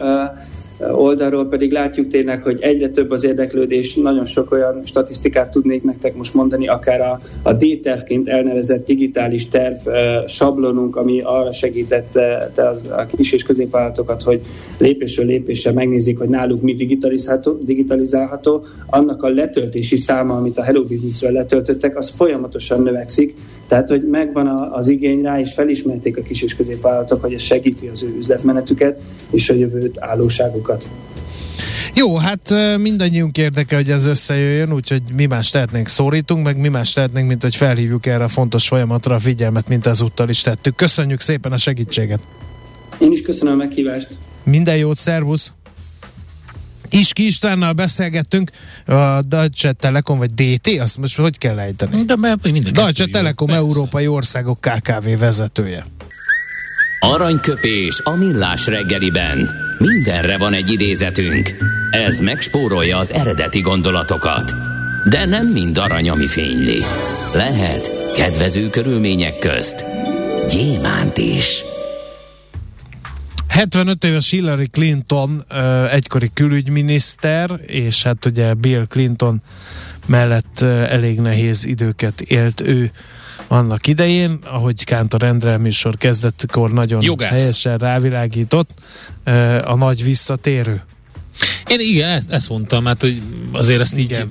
oldalról 0.92 1.46
pedig 1.46 1.72
látjuk 1.72 2.08
tényleg, 2.08 2.42
hogy 2.42 2.58
egyre 2.60 2.88
több 2.88 3.10
az 3.10 3.24
érdeklődés, 3.24 3.94
nagyon 3.94 4.26
sok 4.26 4.52
olyan 4.52 4.80
statisztikát 4.84 5.50
tudnék 5.50 5.82
nektek 5.82 6.16
most 6.16 6.34
mondani, 6.34 6.68
akár 6.68 7.00
a, 7.00 7.20
a 7.42 7.52
D-tervként 7.52 8.28
elnevezett 8.28 8.86
digitális 8.86 9.48
terv 9.48 9.76
sablonunk, 10.26 10.96
ami 10.96 11.20
arra 11.20 11.52
segítette 11.52 12.50
a 12.90 13.06
kis 13.16 13.32
és 13.32 13.42
középvállalatokat, 13.42 14.22
hogy 14.22 14.40
lépésről 14.78 15.26
lépésre 15.26 15.72
megnézik, 15.72 16.18
hogy 16.18 16.28
náluk 16.28 16.62
mi 16.62 16.74
digitalizálható, 16.74 17.58
digitalizálható, 17.62 18.64
annak 18.86 19.22
a 19.22 19.28
letöltési 19.28 19.96
száma, 19.96 20.36
amit 20.36 20.58
a 20.58 20.62
Hello 20.62 20.82
Businessről 20.82 21.32
letöltöttek, 21.32 21.96
az 21.96 22.08
folyamatosan 22.08 22.82
növekszik, 22.82 23.34
tehát, 23.70 23.88
hogy 23.88 24.02
megvan 24.02 24.46
az 24.72 24.88
igény 24.88 25.22
rá, 25.22 25.40
és 25.40 25.52
felismerték 25.52 26.16
a 26.16 26.22
kis 26.22 26.42
és 26.42 26.56
középvállalatok, 26.56 27.20
hogy 27.20 27.32
ez 27.32 27.42
segíti 27.42 27.86
az 27.86 28.02
ő 28.02 28.14
üzletmenetüket 28.18 29.00
és 29.30 29.50
a 29.50 29.54
jövőt 29.54 29.96
állóságukat. 30.00 30.88
Jó, 31.94 32.16
hát 32.16 32.54
mindannyiunk 32.78 33.38
érdeke, 33.38 33.76
hogy 33.76 33.90
ez 33.90 34.06
összejöjjön, 34.06 34.72
úgyhogy 34.72 35.02
mi 35.14 35.26
más 35.26 35.50
tehetnénk, 35.50 35.88
szórítunk, 35.88 36.44
meg 36.44 36.56
mi 36.56 36.68
más 36.68 36.92
tehetnénk, 36.92 37.28
mint 37.28 37.42
hogy 37.42 37.56
felhívjuk 37.56 38.06
erre 38.06 38.24
a 38.24 38.28
fontos 38.28 38.68
folyamatra 38.68 39.14
a 39.14 39.18
figyelmet, 39.18 39.68
mint 39.68 39.86
ezúttal 39.86 40.28
is 40.28 40.40
tettük. 40.40 40.76
Köszönjük 40.76 41.20
szépen 41.20 41.52
a 41.52 41.56
segítséget! 41.56 42.20
Én 42.98 43.12
is 43.12 43.22
köszönöm 43.22 43.52
a 43.52 43.56
meghívást! 43.56 44.08
Minden 44.42 44.76
jót, 44.76 44.98
szervusz! 44.98 45.52
Iski 46.90 47.26
Istvánnal 47.26 47.72
beszélgettünk, 47.72 48.50
a 48.86 49.20
Deutsche 49.22 49.72
Telekom, 49.72 50.18
vagy 50.18 50.34
DT, 50.34 50.80
azt 50.80 50.98
most 50.98 51.16
hogy 51.16 51.38
kell 51.38 51.58
ejteni? 51.58 52.04
De 52.04 52.16
minden 52.42 52.72
Deutsche 52.72 53.06
Telekom 53.06 53.46
persze. 53.46 53.62
Európai 53.62 54.06
Országok 54.06 54.60
KKV 54.60 55.18
vezetője. 55.18 55.84
Aranyköpés 57.00 58.00
a 58.04 58.10
millás 58.10 58.66
reggeliben. 58.66 59.50
Mindenre 59.78 60.38
van 60.38 60.52
egy 60.52 60.72
idézetünk. 60.72 61.54
Ez 61.90 62.18
megspórolja 62.18 62.98
az 62.98 63.12
eredeti 63.12 63.60
gondolatokat. 63.60 64.54
De 65.08 65.24
nem 65.24 65.46
mind 65.46 65.78
arany, 65.78 66.08
ami 66.08 66.26
fényli. 66.26 66.82
Lehet 67.34 68.12
kedvező 68.14 68.68
körülmények 68.68 69.38
közt 69.38 69.84
gyémánt 70.48 71.18
is. 71.18 71.69
75 73.50 74.04
éves 74.04 74.30
Hillary 74.30 74.66
Clinton 74.66 75.44
egykori 75.90 76.30
külügyminiszter, 76.34 77.60
és 77.66 78.02
hát 78.02 78.26
ugye 78.26 78.54
Bill 78.54 78.86
Clinton 78.86 79.42
mellett 80.06 80.60
elég 80.62 81.20
nehéz 81.20 81.64
időket 81.64 82.20
élt 82.20 82.60
ő 82.60 82.90
annak 83.48 83.86
idején, 83.86 84.38
ahogy 84.44 84.84
Kántor 84.84 85.22
Endre 85.22 85.58
műsor 85.58 85.96
kezdettkor 85.96 86.72
nagyon 86.72 87.02
Jogász. 87.02 87.30
helyesen 87.30 87.78
rávilágított, 87.78 88.70
a 89.64 89.74
nagy 89.74 90.04
visszatérő. 90.04 90.82
Én 91.66 91.80
igen, 91.80 92.08
ezt, 92.08 92.30
ezt 92.30 92.48
mondtam, 92.48 92.84
hát 92.84 93.00
hogy 93.00 93.22
azért 93.52 93.80
ezt 93.80 93.96
igen. 93.96 94.20
így 94.20 94.28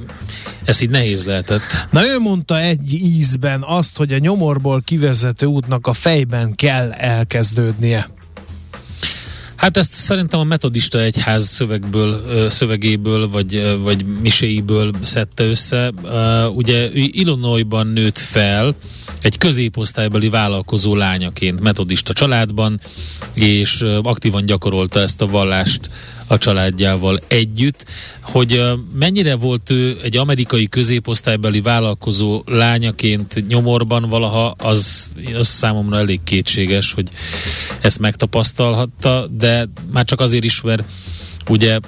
ez 0.63 0.81
így 0.81 0.89
nehéz 0.89 1.25
lehetett. 1.25 1.87
Na 1.91 2.07
ő 2.07 2.19
mondta 2.19 2.59
egy 2.59 2.93
ízben 2.93 3.63
azt, 3.63 3.97
hogy 3.97 4.13
a 4.13 4.17
nyomorból 4.17 4.81
kivezető 4.85 5.45
útnak 5.45 5.87
a 5.87 5.93
fejben 5.93 6.55
kell 6.55 6.91
elkezdődnie. 6.91 8.09
Hát 9.59 9.77
ezt 9.77 9.91
szerintem 9.91 10.39
a 10.39 10.43
metodista 10.43 10.99
egyház 10.99 11.47
szövegből, 11.47 12.49
szövegéből, 12.49 13.29
vagy, 13.29 13.77
vagy 13.81 14.05
miséiből 14.05 14.91
szedte 15.03 15.43
össze. 15.43 15.91
Ugye 16.53 16.89
Illinoisban 16.93 17.87
nőtt 17.87 18.17
fel, 18.17 18.75
egy 19.21 19.37
középosztálybeli 19.37 20.29
vállalkozó 20.29 20.95
lányaként 20.95 21.59
metodista 21.61 22.13
családban, 22.13 22.79
és 23.33 23.85
aktívan 24.01 24.45
gyakorolta 24.45 24.99
ezt 24.99 25.21
a 25.21 25.27
vallást 25.27 25.89
a 26.29 26.37
családjával 26.37 27.19
együtt, 27.27 27.85
hogy 28.21 28.63
mennyire 28.93 29.35
volt 29.35 29.69
ő 29.69 29.97
egy 30.03 30.17
amerikai 30.17 30.67
középosztálybeli 30.67 31.61
vállalkozó 31.61 32.41
lányaként 32.45 33.47
nyomorban 33.47 34.09
valaha, 34.09 34.55
az, 34.57 35.11
az 35.33 35.47
számomra 35.47 35.97
elég 35.97 36.19
kétséges, 36.23 36.93
hogy 36.93 37.09
ezt 37.81 37.99
megtapasztalhatta, 37.99 39.27
de 39.27 39.67
már 39.91 40.05
csak 40.05 40.19
azért 40.19 40.43
is, 40.43 40.61
mert 40.61 40.83
ugye 41.47 41.79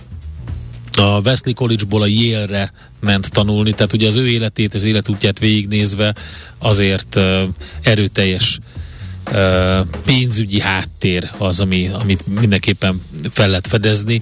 a 0.98 1.19
Wesley 1.19 1.53
College-ból 1.53 2.01
a 2.01 2.07
Yale-re 2.07 2.71
ment 3.00 3.31
tanulni, 3.31 3.74
tehát 3.74 3.93
ugye 3.93 4.07
az 4.07 4.15
ő 4.15 4.27
életét, 4.27 4.74
az 4.74 4.83
életútját 4.83 5.39
végignézve 5.39 6.15
azért 6.60 7.19
erőteljes 7.81 8.57
uh, 8.57 8.80
pénzügyi 10.05 10.59
háttér 10.59 11.31
az, 11.38 11.59
ami, 11.59 11.88
amit 11.88 12.39
mindenképpen 12.39 13.01
fel 13.31 13.50
lehet 13.50 13.67
fedezni. 13.67 14.21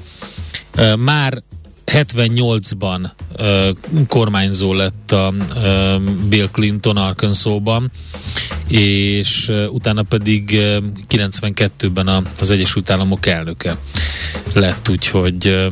Már 0.97 1.43
78-ban 1.85 3.09
uh, 3.37 4.05
kormányzó 4.07 4.73
lett 4.73 5.11
a 5.11 5.33
Bill 6.29 6.47
Clinton 6.51 6.97
Arkansasban, 6.97 7.91
és 8.67 9.51
utána 9.69 10.03
pedig 10.03 10.49
uh, 10.53 10.83
92-ben 11.09 12.07
a, 12.07 12.21
az 12.39 12.49
Egyesült 12.51 12.89
Államok 12.89 13.25
elnöke 13.25 13.77
lett, 14.53 14.89
úgyhogy 14.89 15.69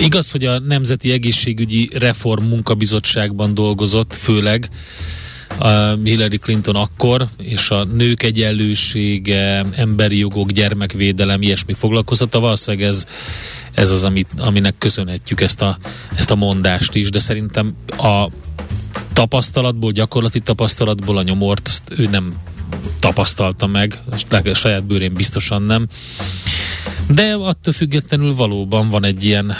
igaz, 0.00 0.30
hogy 0.30 0.44
a 0.44 0.58
Nemzeti 0.58 1.12
Egészségügyi 1.12 1.90
Reform 1.94 2.44
Munkabizottságban 2.44 3.54
dolgozott, 3.54 4.14
főleg 4.14 4.68
Hillary 6.04 6.38
Clinton 6.38 6.76
akkor, 6.76 7.28
és 7.38 7.70
a 7.70 7.84
nők 7.84 8.22
egyenlősége, 8.22 9.64
emberi 9.76 10.18
jogok, 10.18 10.50
gyermekvédelem, 10.50 11.42
ilyesmi 11.42 11.72
foglalkoztatta. 11.72 12.40
Valószínűleg 12.40 12.86
ez 12.86 13.06
ez 13.74 13.90
az, 13.90 14.04
amit, 14.04 14.30
aminek 14.38 14.74
köszönhetjük 14.78 15.40
ezt 15.40 15.62
a, 15.62 15.78
ezt 16.16 16.30
a 16.30 16.34
mondást 16.34 16.94
is, 16.94 17.10
de 17.10 17.18
szerintem 17.18 17.74
a 17.88 18.28
tapasztalatból, 19.12 19.90
gyakorlati 19.90 20.40
tapasztalatból 20.40 21.16
a 21.16 21.22
nyomort, 21.22 21.68
azt 21.68 21.82
ő 21.96 22.08
nem 22.10 22.32
tapasztalta 23.00 23.66
meg, 23.66 23.98
a 24.30 24.54
saját 24.54 24.84
bőrén 24.84 25.14
biztosan 25.14 25.62
nem. 25.62 25.86
De 27.08 27.32
attól 27.32 27.72
függetlenül 27.72 28.34
valóban 28.34 28.88
van 28.88 29.04
egy 29.04 29.24
ilyen 29.24 29.52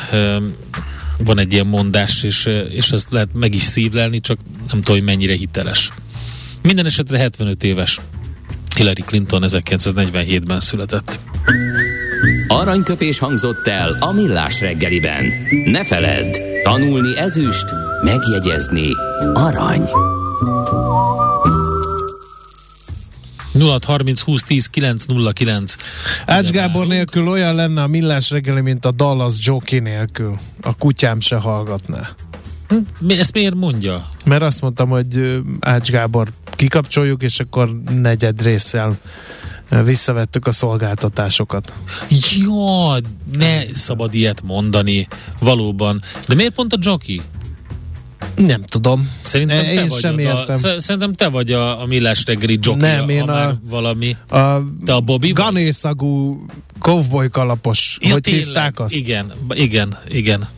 van 1.19 1.39
egy 1.39 1.53
ilyen 1.53 1.67
mondás, 1.67 2.23
és, 2.23 2.49
és 2.71 2.91
ezt 2.91 3.07
lehet 3.11 3.29
meg 3.35 3.55
is 3.55 3.63
szívlelni, 3.63 4.21
csak 4.21 4.39
nem 4.59 4.81
tudom, 4.81 4.97
hogy 4.97 5.03
mennyire 5.03 5.35
hiteles. 5.35 5.91
Minden 6.63 6.87
esetre 6.87 7.19
75 7.19 7.65
éves 7.65 8.01
Hillary 8.77 9.03
Clinton 9.03 9.43
1947-ben 9.47 10.61
született. 10.61 11.19
Aranyköpés 12.49 13.19
hangzott 13.19 13.67
el 13.67 13.97
a 14.01 14.13
millás 14.13 14.61
reggeliben. 14.61 15.25
Ne 15.65 15.85
feledd, 15.85 16.37
tanulni 16.63 17.19
ezüst, 17.19 17.65
megjegyezni 18.03 18.89
arany. 19.35 19.89
0630 23.55 24.21
20 24.21 24.43
10 24.43 24.67
909. 24.67 25.77
Ács 26.27 26.51
Gábor 26.51 26.87
nélkül 26.87 27.29
olyan 27.29 27.55
lenne 27.55 27.83
a 27.83 27.87
millás 27.87 28.31
reggeli, 28.31 28.61
mint 28.61 28.85
a 28.85 28.91
Dallas 28.91 29.35
Jockey 29.39 29.79
nélkül. 29.79 30.39
A 30.63 30.75
kutyám 30.77 31.21
se 31.21 31.37
hallgatná. 31.37 32.09
Hm? 32.69 33.11
Ezt 33.11 33.33
miért 33.33 33.55
mondja? 33.55 34.09
Mert 34.25 34.43
azt 34.43 34.61
mondtam, 34.61 34.89
hogy 34.89 35.41
Ács 35.61 35.91
Gábor 35.91 36.29
kikapcsoljuk, 36.51 37.23
és 37.23 37.41
akkor 37.41 37.81
negyed 37.91 38.43
résszel 38.43 38.99
visszavettük 39.85 40.47
a 40.47 40.53
szolgáltatásokat. 40.53 41.73
Jó, 42.43 42.93
ne 43.33 43.73
szabad 43.73 44.15
ilyet 44.15 44.43
mondani, 44.43 45.09
valóban. 45.41 46.03
De 46.29 46.35
miért 46.35 46.55
pont 46.55 46.73
a 46.73 46.79
jockey? 46.81 47.21
Nem 48.37 48.63
tudom. 48.65 49.11
Szerintem 49.21 49.65
te 49.65 49.73
én 49.73 49.87
vagy 49.87 50.01
sem 50.01 50.17
a, 50.17 50.21
értem. 50.21 50.57
Szerintem 50.57 51.13
te 51.13 51.29
vagy 51.29 51.53
a, 51.53 51.83
a 51.83 51.87
millás 51.87 52.25
reggeli 52.27 52.59
jockey. 52.61 52.81
Nem, 52.81 53.09
én 53.09 53.23
a, 53.23 53.59
valami. 53.69 54.17
A, 54.29 54.59
te 54.85 54.95
a 54.95 55.01
Bobby 55.01 55.33
Ganészagú 55.33 56.45
cowboy 56.79 57.29
kalapos. 57.29 57.99
Ja, 58.01 58.13
hogy 58.13 58.21
tényleg, 58.21 58.45
hívták 58.45 58.81
azt? 58.81 58.95
Igen, 58.95 59.33
igen, 59.55 59.99
igen. 60.09 60.49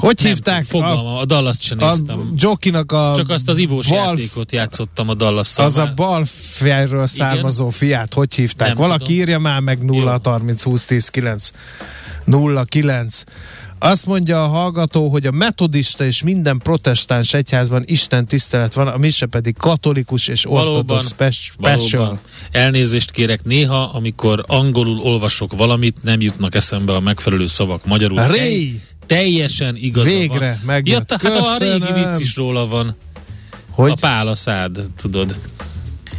Hogy 0.00 0.18
nem, 0.22 0.32
hívták? 0.32 0.64
Fogalma, 0.64 1.16
a, 1.16 1.20
a 1.20 1.24
Dallas-t 1.24 1.62
sem 1.62 1.78
néztem. 1.78 2.18
A 2.18 2.22
Jokinak 2.36 2.92
a... 2.92 3.12
Csak 3.16 3.28
azt 3.28 3.48
az 3.48 3.58
ivós 3.58 3.88
bal, 3.88 3.98
játékot 3.98 4.52
játszottam 4.52 5.08
a 5.08 5.14
dallas 5.14 5.56
Az 5.56 5.76
a 5.76 5.92
bal 5.96 6.24
fejről 6.34 7.06
származó 7.06 7.64
Igen? 7.66 7.78
fiát, 7.78 8.14
hogy 8.14 8.34
hívták? 8.34 8.68
Nem 8.68 8.76
Valaki 8.76 9.02
tudom. 9.02 9.18
írja 9.18 9.38
már 9.38 9.60
meg 9.60 9.84
0 9.84 10.20
30 10.24 10.62
20 10.62 10.84
10 10.84 11.08
9 11.08 11.50
0 12.24 12.64
9 12.64 13.22
azt 13.82 14.06
mondja 14.06 14.44
a 14.44 14.46
hallgató, 14.46 15.08
hogy 15.08 15.26
a 15.26 15.30
metodista 15.30 16.04
és 16.04 16.22
minden 16.22 16.58
protestáns 16.58 17.34
egyházban 17.34 17.82
Isten 17.86 18.24
tisztelet 18.24 18.74
van, 18.74 18.86
a 18.88 18.96
mise 18.96 19.26
pedig 19.26 19.56
katolikus 19.56 20.28
és 20.28 20.50
ortodox 20.50 21.14
special. 21.32 22.20
Elnézést 22.50 23.10
kérek, 23.10 23.44
néha, 23.44 23.90
amikor 23.94 24.44
angolul 24.46 24.98
olvasok 24.98 25.56
valamit, 25.56 25.96
nem 26.02 26.20
jutnak 26.20 26.54
eszembe 26.54 26.94
a 26.94 27.00
megfelelő 27.00 27.46
szavak 27.46 27.86
magyarul. 27.86 28.26
Ray! 28.26 28.80
teljesen 29.06 29.76
igaza 29.76 30.10
Végre, 30.10 30.38
van. 30.38 30.58
megjött. 30.64 31.10
Ja, 31.22 31.30
hát 31.32 31.46
a 31.46 31.56
régi 31.58 31.92
vicc 31.92 32.20
is 32.20 32.36
róla 32.36 32.66
van. 32.66 32.96
Hogy? 33.70 33.90
A 33.90 33.96
pálaszád, 34.00 34.78
tudod. 34.96 35.36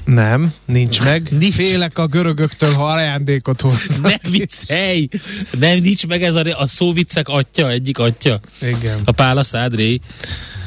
Nem, 0.06 0.54
nincs 0.66 1.04
meg. 1.04 1.28
nincs. 1.40 1.54
Félek 1.54 1.98
a 1.98 2.08
görögöktől, 2.08 2.74
ha 2.74 2.86
ajándékot 2.86 3.62
hoznak. 3.62 4.22
Ne 4.22 4.30
viccelj! 4.30 5.08
Nem, 5.60 5.80
nincs 5.80 6.08
meg 6.08 6.24
ez 6.24 6.36
a, 6.36 6.44
a 6.60 6.68
szóviccek 6.68 7.28
atya, 7.28 7.70
egyik 7.70 8.00
atya. 8.00 8.40
Igen. 8.62 9.02
A 9.06 9.12
pálaszád 9.12 9.76
ré. 9.76 10.00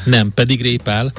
Nem, 0.05 0.33
pedig 0.35 0.63
répál. 0.63 1.13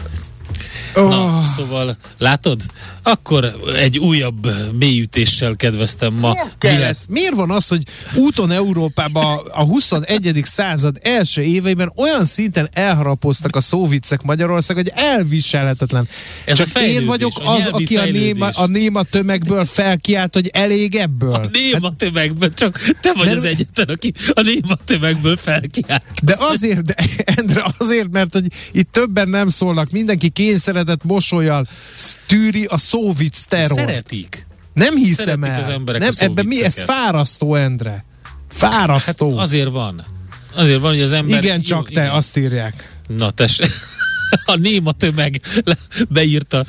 Oh. 0.95 1.09
Na, 1.09 1.41
szóval 1.55 1.97
látod? 2.17 2.61
Akkor 3.03 3.55
egy 3.75 3.97
újabb 3.97 4.51
mélyütéssel 4.79 5.55
kedveztem 5.55 6.13
ma. 6.13 6.31
Miért, 6.31 6.55
kell 6.57 6.83
ez? 6.83 7.05
Miért 7.09 7.35
van 7.35 7.51
az, 7.51 7.67
hogy 7.67 7.83
úton 8.15 8.51
Európába 8.51 9.41
a 9.41 9.63
21. 9.63 10.39
század 10.43 10.97
első 11.01 11.41
éveiben 11.41 11.91
olyan 11.95 12.23
szinten 12.25 12.69
elharapoztak 12.73 13.55
a 13.55 13.59
szóviccek 13.59 14.21
Magyarország, 14.21 14.75
hogy 14.75 14.91
elviselhetetlen. 14.95 16.07
Ez 16.45 16.57
Csak 16.57 16.67
a 16.73 16.79
én 16.79 17.05
vagyok 17.05 17.31
az, 17.43 17.67
aki 17.67 17.97
a 17.97 18.05
néma, 18.05 18.47
a 18.47 18.65
néma 18.65 19.03
tömegből 19.03 19.65
felkiált, 19.65 20.33
hogy 20.33 20.49
elég 20.53 20.95
ebből. 20.95 21.33
A 21.33 21.49
néma 21.51 21.87
hát, 21.87 21.95
tömegből, 21.95 22.53
csak 22.53 22.93
te 23.01 23.13
vagy 23.13 23.25
mert, 23.25 23.37
az 23.37 23.43
egyetlen, 23.43 23.87
aki 23.87 24.13
a 24.33 24.41
néma 24.41 24.75
tömegből 24.85 25.37
felkiált. 25.37 26.03
De 26.23 26.35
azért, 26.39 26.83
de, 26.83 26.95
Endre, 27.25 27.65
azért, 27.77 28.11
mert 28.11 28.33
hogy 28.33 28.47
itt 28.71 28.91
többen 28.91 29.29
nem 29.29 29.49
szólnak, 29.49 29.91
mindenki 29.91 30.29
kényszeredett 30.45 31.03
mosolyal 31.03 31.67
tűri 32.25 32.65
a 32.65 32.77
szóvic 32.77 33.41
terror. 33.41 33.79
Szeretik. 33.79 34.47
Nem 34.73 34.95
hiszem 34.95 35.25
Szeretik 35.25 35.47
el. 35.47 35.59
Az 35.59 35.69
emberek 35.69 36.01
nem, 36.01 36.11
ebben 36.15 36.45
mi? 36.45 36.63
Ez 36.63 36.81
fárasztó, 36.81 37.55
Endre. 37.55 38.05
Fárasztó. 38.49 39.31
Hát 39.31 39.39
azért 39.39 39.69
van. 39.69 40.05
Azért 40.55 40.79
van, 40.79 40.91
hogy 40.91 41.01
az 41.01 41.13
ember... 41.13 41.43
Igen, 41.43 41.61
csak 41.61 41.89
jó, 41.89 41.95
te, 41.95 42.01
igen. 42.01 42.15
azt 42.15 42.37
írják. 42.37 42.99
Na, 43.07 43.31
tessék 43.31 43.71
a 44.45 44.55
néma 44.55 44.91
tömeg 44.91 45.41
beírta 46.09 46.65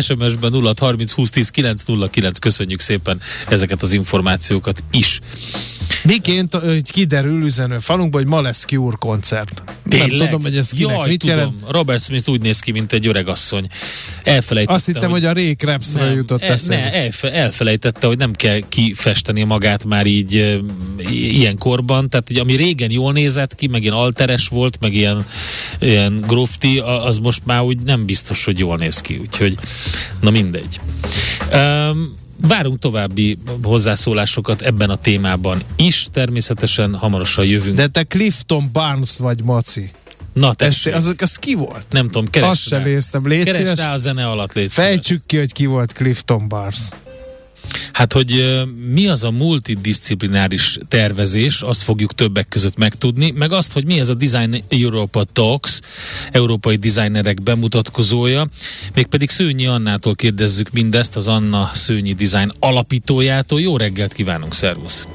SMS-ben 0.00 0.50
0 0.50 0.72
30 0.78 1.12
20 1.12 1.30
10 1.30 1.50
909. 1.50 2.38
Köszönjük 2.38 2.80
szépen 2.80 3.20
ezeket 3.48 3.82
az 3.82 3.92
információkat 3.92 4.82
is. 4.90 5.20
Miként 6.04 6.54
hogy 6.54 6.92
kiderül 6.92 7.44
üzenő 7.44 7.78
falunkban, 7.78 8.20
hogy 8.22 8.30
ma 8.30 8.40
lesz 8.40 8.64
Cure 8.64 8.96
koncert. 8.98 9.62
Tényleg? 9.88 10.08
Nem 10.08 10.18
tudom, 10.18 10.42
hogy 10.42 10.56
ez 10.56 10.70
kinek 10.70 10.96
Jaj, 10.96 11.08
mit 11.08 11.20
tudom. 11.20 11.36
jelent. 11.36 11.54
Robert 11.68 12.02
Smith 12.02 12.28
úgy 12.28 12.40
néz 12.40 12.60
ki, 12.60 12.72
mint 12.72 12.92
egy 12.92 13.06
öreg 13.06 13.28
asszony. 13.28 13.66
Elfelejtette, 14.22 14.76
Azt 14.76 14.86
hittem, 14.86 15.10
hogy, 15.10 15.20
hogy 15.20 15.24
a 15.24 15.32
Ray 15.32 15.54
Krapsra 15.54 16.10
jutott 16.10 16.42
el, 16.42 16.52
eszembe. 16.52 16.84
Ne, 16.84 16.92
elfe, 16.92 17.32
elfelejtette, 17.32 18.06
hogy 18.06 18.18
nem 18.18 18.32
kell 18.32 18.60
kifesteni 18.68 19.42
magát 19.42 19.84
már 19.84 20.06
így 20.06 20.36
e, 20.36 20.58
ilyen 21.10 21.58
korban. 21.58 22.08
Tehát, 22.08 22.26
hogy 22.26 22.38
ami 22.38 22.54
régen 22.54 22.90
jól 22.90 23.12
nézett 23.12 23.54
ki, 23.54 23.66
meg 23.66 23.82
ilyen 23.82 23.94
alteres 23.94 24.48
volt, 24.48 24.78
meg 24.80 24.94
ilyen, 24.94 25.26
ilyen 25.80 26.24
grofti, 26.26 26.78
az 26.78 27.18
most 27.18 27.40
már 27.44 27.60
úgy 27.60 27.80
nem 27.80 28.04
biztos, 28.04 28.44
hogy 28.44 28.58
jól 28.58 28.76
néz 28.76 29.00
ki. 29.00 29.18
Úgyhogy, 29.22 29.56
na 30.20 30.30
mindegy. 30.30 30.80
Um, 31.52 32.14
Várunk 32.48 32.78
további 32.78 33.38
hozzászólásokat 33.62 34.62
ebben 34.62 34.90
a 34.90 34.96
témában 34.96 35.60
is, 35.76 36.08
természetesen 36.12 36.94
hamarosan 36.94 37.44
jövünk. 37.44 37.76
De 37.76 37.86
te 37.88 38.04
Clifton 38.04 38.68
Barnes 38.72 39.18
vagy, 39.18 39.42
Maci. 39.42 39.90
Na, 40.32 40.54
tessék. 40.54 40.94
Az, 40.94 41.14
az 41.18 41.36
ki 41.36 41.54
volt? 41.54 41.86
Nem 41.90 42.06
tudom, 42.06 42.24
keresd 42.30 42.50
Azt 42.50 42.66
sem 42.66 42.82
néztem, 42.82 43.26
légy 43.26 43.44
Keresd 43.44 43.78
rá 43.78 43.92
a 43.92 43.96
zene 43.96 44.28
alatt, 44.28 44.52
légy 44.52 44.72
Fejtsük 44.72 45.26
ki, 45.26 45.36
hogy 45.36 45.52
ki 45.52 45.66
volt 45.66 45.92
Clifton 45.92 46.48
Barnes. 46.48 46.88
Hát, 47.92 48.12
hogy 48.12 48.62
mi 48.92 49.06
az 49.06 49.24
a 49.24 49.30
multidisciplináris 49.30 50.78
tervezés, 50.88 51.62
azt 51.62 51.82
fogjuk 51.82 52.14
többek 52.14 52.48
között 52.48 52.76
megtudni, 52.76 53.30
meg 53.30 53.52
azt, 53.52 53.72
hogy 53.72 53.84
mi 53.84 53.98
ez 53.98 54.08
a 54.08 54.14
Design 54.14 54.62
Europa 54.68 55.24
Talks, 55.32 55.80
európai 56.32 56.76
designerek 56.76 57.42
bemutatkozója, 57.42 58.46
mégpedig 58.94 59.30
Szőnyi 59.30 59.66
Annától 59.66 60.14
kérdezzük 60.14 60.70
mindezt, 60.70 61.16
az 61.16 61.28
Anna 61.28 61.70
Szőnyi 61.74 62.12
Design 62.12 62.52
alapítójától. 62.58 63.60
Jó 63.60 63.76
reggelt 63.76 64.12
kívánunk, 64.12 64.54
szervusz! 64.54 65.06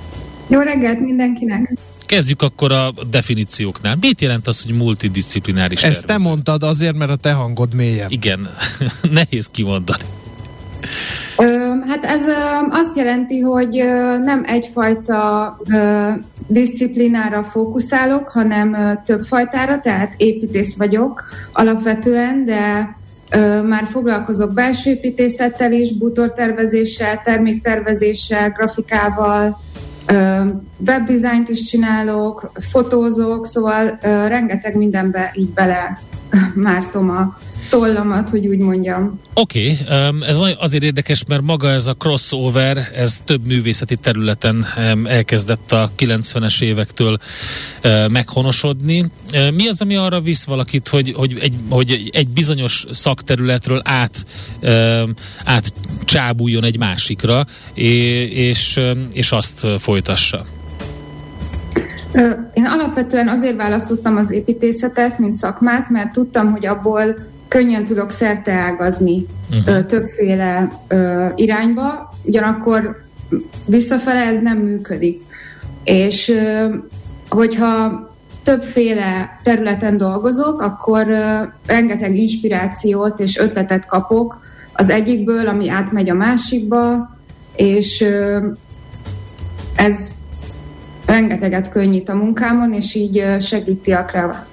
Jó 0.50 0.60
reggelt 0.60 1.00
mindenkinek! 1.00 1.78
Kezdjük 2.06 2.42
akkor 2.42 2.72
a 2.72 2.94
definícióknál. 3.10 3.98
Mit 4.02 4.22
jelent 4.22 4.48
az, 4.48 4.62
hogy 4.62 4.74
multidisciplináris 4.74 5.84
Ezt 5.84 6.06
tervező? 6.06 6.24
te 6.24 6.30
mondtad 6.30 6.64
azért, 6.64 6.96
mert 6.96 7.12
a 7.12 7.16
te 7.16 7.32
hangod 7.32 7.74
mélyebb. 7.74 8.12
Igen, 8.12 8.50
nehéz 9.12 9.48
kimondani. 9.52 10.04
Hát 11.88 12.06
ez 12.06 12.24
azt 12.70 12.96
jelenti, 12.96 13.40
hogy 13.40 13.84
nem 14.24 14.44
egyfajta 14.46 15.58
disziplinára 16.48 17.44
fókuszálok, 17.44 18.30
hanem 18.30 19.00
több 19.06 19.24
fajtára, 19.26 19.80
tehát 19.80 20.14
építész 20.18 20.76
vagyok 20.76 21.24
alapvetően, 21.54 22.46
de 22.46 22.96
már 23.68 23.88
foglalkozok 23.92 24.54
belső 24.54 24.90
építészettel 24.90 25.72
is, 25.72 25.98
bútortervezéssel, 25.98 27.22
terméktervezéssel, 27.24 28.50
grafikával, 28.50 29.62
webdesignt 30.88 31.50
is 31.50 31.62
csinálok, 31.62 32.52
fotózok, 32.72 33.46
szóval 33.46 33.98
rengeteg 34.28 34.76
mindenbe 34.76 35.32
így 35.36 35.50
bele 35.50 36.00
mártom 36.56 37.10
a 37.10 37.38
tollamat, 37.72 38.30
hogy 38.30 38.48
úgy 38.48 38.58
mondjam. 38.58 39.20
Oké, 39.34 39.78
okay, 39.82 40.28
ez 40.28 40.38
azért 40.60 40.84
érdekes, 40.84 41.24
mert 41.28 41.42
maga 41.42 41.70
ez 41.70 41.88
a 41.88 41.94
crossover, 41.94 42.78
ez 42.96 43.22
több 43.26 43.46
művészeti 43.46 43.96
területen 43.96 44.66
elkezdett 45.06 45.72
a 45.72 45.92
90-es 45.98 46.62
évektől 46.62 47.18
meghonosodni. 48.12 49.06
Mi 49.54 49.68
az, 49.68 49.82
ami 49.82 49.96
arra 49.96 50.20
visz 50.20 50.44
valakit, 50.44 50.88
hogy, 50.88 51.14
hogy, 51.16 51.38
egy, 51.42 51.54
hogy 51.70 52.10
egy 52.14 52.28
bizonyos 52.28 52.86
szakterületről 52.92 53.82
át, 53.84 54.26
át 55.46 55.74
csábuljon 56.06 56.64
egy 56.64 56.78
másikra, 56.78 57.46
és, 57.74 58.80
és 59.14 59.32
azt 59.32 59.68
folytassa? 59.80 60.46
Én 62.54 62.66
alapvetően 62.66 63.28
azért 63.28 63.56
választottam 63.56 64.18
az 64.18 64.32
építészetet, 64.32 65.20
mint 65.20 65.34
szakmát, 65.34 65.90
mert 65.90 66.12
tudtam, 66.12 66.52
hogy 66.52 66.66
abból 66.66 67.31
könnyen 67.52 67.86
tudok 67.86 68.12
szerte 68.12 68.54
ágazni 68.54 69.26
uh-huh. 69.50 69.86
többféle 69.86 70.72
ö, 70.88 71.26
irányba, 71.36 72.14
ugyanakkor 72.24 73.04
visszafele 73.66 74.20
ez 74.20 74.40
nem 74.42 74.58
működik. 74.58 75.22
És 75.84 76.30
ö, 76.30 76.76
hogyha 77.30 78.10
többféle 78.44 79.40
területen 79.44 79.98
dolgozok, 79.98 80.62
akkor 80.62 81.08
ö, 81.08 81.42
rengeteg 81.66 82.16
inspirációt 82.16 83.20
és 83.20 83.38
ötletet 83.38 83.86
kapok 83.86 84.40
az 84.74 84.90
egyikből, 84.90 85.48
ami 85.48 85.70
átmegy 85.70 86.10
a 86.10 86.14
másikba, 86.14 87.16
és 87.56 88.02
ö, 88.02 88.48
ez 89.76 90.12
rengeteget 91.06 91.70
könnyít 91.70 92.10
a 92.10 92.16
munkámon, 92.16 92.74
és 92.74 92.96
így 92.96 93.26
segíti 93.40 93.92
a 93.92 94.06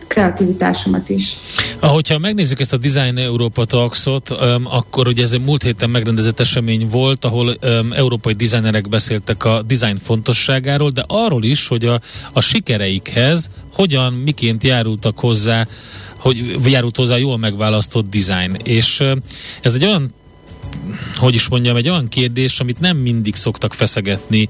kreativitásomat 0.09 1.09
is. 1.09 1.37
Ahogyha 1.81 2.19
megnézzük 2.19 2.61
ezt 2.61 2.73
a 2.73 2.77
Design 2.77 3.17
Európa 3.17 3.65
Talksot, 3.65 4.31
um, 4.31 4.67
akkor 4.67 5.07
ugye 5.07 5.23
ez 5.23 5.33
egy 5.33 5.45
múlt 5.45 5.63
héten 5.63 5.91
megrendezett 5.91 6.41
esemény 6.41 6.89
volt, 6.89 7.25
ahol 7.25 7.55
um, 7.63 7.93
európai 7.93 8.33
designerek 8.33 8.89
beszéltek 8.89 9.45
a 9.45 9.63
design 9.63 9.99
fontosságáról, 10.03 10.91
de 10.91 11.05
arról 11.07 11.45
is, 11.45 11.69
hogy 11.69 11.85
a, 11.85 12.01
a 12.33 12.41
sikereikhez 12.41 13.51
hogyan, 13.73 14.13
miként 14.13 14.65
járultak 14.65 15.19
hozzá 15.19 15.67
hogy 16.19 16.57
járult 16.65 16.97
hozzá 16.97 17.17
jól 17.17 17.39
megválasztott 17.39 18.09
design. 18.09 18.57
És 18.63 19.05
ez 19.61 19.75
egy 19.75 19.85
olyan 19.85 20.11
hogy 21.17 21.35
is 21.35 21.49
mondjam, 21.49 21.77
egy 21.77 21.89
olyan 21.89 22.09
kérdés, 22.09 22.61
amit 22.61 22.81
nem 22.81 22.97
mindig 22.97 23.35
szoktak 23.35 23.75
feszegetni 23.75 24.49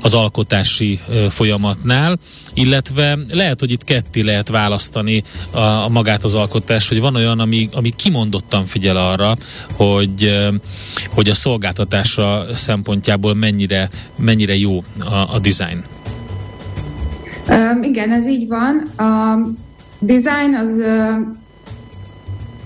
az 0.00 0.14
alkotási 0.14 1.00
folyamatnál, 1.30 2.18
illetve 2.54 3.18
lehet, 3.32 3.60
hogy 3.60 3.70
itt 3.70 3.84
ketté 3.84 4.20
lehet 4.20 4.48
választani 4.48 5.22
a, 5.50 5.58
a 5.58 5.88
magát 5.88 6.24
az 6.24 6.34
alkotást, 6.34 6.88
hogy 6.88 7.00
van 7.00 7.14
olyan, 7.14 7.40
ami, 7.40 7.68
ami 7.72 7.90
kimondottan 7.96 8.66
figyel 8.66 8.96
arra, 8.96 9.36
hogy, 9.72 10.48
hogy 11.10 11.28
a 11.28 11.34
szolgáltatása 11.34 12.46
szempontjából 12.54 13.34
mennyire, 13.34 13.90
mennyire 14.16 14.56
jó 14.56 14.84
a, 15.00 15.34
a 15.34 15.38
design. 15.38 15.84
Um, 17.48 17.82
igen, 17.82 18.12
ez 18.12 18.26
így 18.26 18.48
van. 18.48 18.78
A 18.96 19.38
design 19.98 20.54
az 20.54 20.82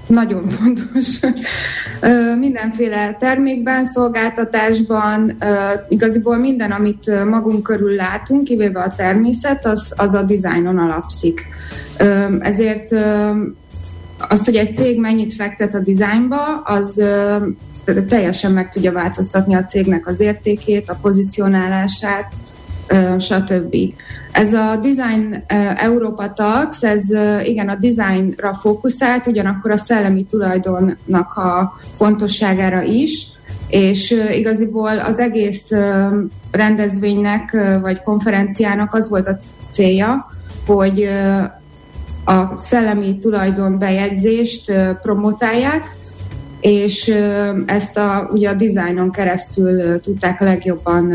nagyon 0.09 0.49
fontos. 0.49 1.21
Mindenféle 2.38 3.16
termékben, 3.18 3.85
szolgáltatásban, 3.85 5.37
igaziból 5.88 6.37
minden, 6.37 6.71
amit 6.71 7.25
magunk 7.25 7.62
körül 7.62 7.94
látunk, 7.94 8.44
kivéve 8.44 8.81
a 8.81 8.94
természet, 8.97 9.66
az, 9.66 9.92
az 9.97 10.14
a 10.14 10.23
dizájnon 10.23 10.79
alapszik. 10.79 11.47
Ezért 12.40 12.94
az, 14.29 14.44
hogy 14.44 14.57
egy 14.57 14.75
cég 14.75 15.01
mennyit 15.01 15.35
fektet 15.35 15.75
a 15.75 15.81
dizájnba, 15.81 16.62
az 16.64 17.03
teljesen 18.09 18.53
meg 18.53 18.71
tudja 18.71 18.92
változtatni 18.92 19.55
a 19.55 19.64
cégnek 19.64 20.07
az 20.07 20.21
értékét, 20.21 20.90
a 20.90 20.99
pozicionálását, 21.03 22.33
stb. 23.18 23.77
Ez 24.33 24.53
a 24.53 24.77
Design 24.77 25.43
Európa 25.77 26.33
Talks, 26.33 26.83
ez 26.83 27.05
igen 27.45 27.69
a 27.69 27.75
designra 27.75 28.55
fókuszált, 28.55 29.27
ugyanakkor 29.27 29.71
a 29.71 29.77
szellemi 29.77 30.25
tulajdonnak 30.25 31.35
a 31.35 31.79
fontosságára 31.97 32.83
is, 32.83 33.27
és 33.69 34.14
igaziból 34.33 34.99
az 34.99 35.19
egész 35.19 35.71
rendezvénynek 36.51 37.57
vagy 37.81 38.03
konferenciának 38.03 38.95
az 38.95 39.09
volt 39.09 39.29
a 39.29 39.37
célja, 39.71 40.29
hogy 40.67 41.09
a 42.25 42.57
szellemi 42.57 43.19
tulajdon 43.19 43.79
bejegyzést 43.79 44.73
promotálják, 45.03 45.97
és 46.61 47.14
ezt 47.67 47.97
a, 47.97 48.29
ugye 48.33 48.49
a 48.49 48.55
dizájnon 48.55 49.11
keresztül 49.11 50.01
tudták 50.01 50.41
legjobban 50.41 51.12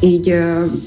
így 0.00 0.34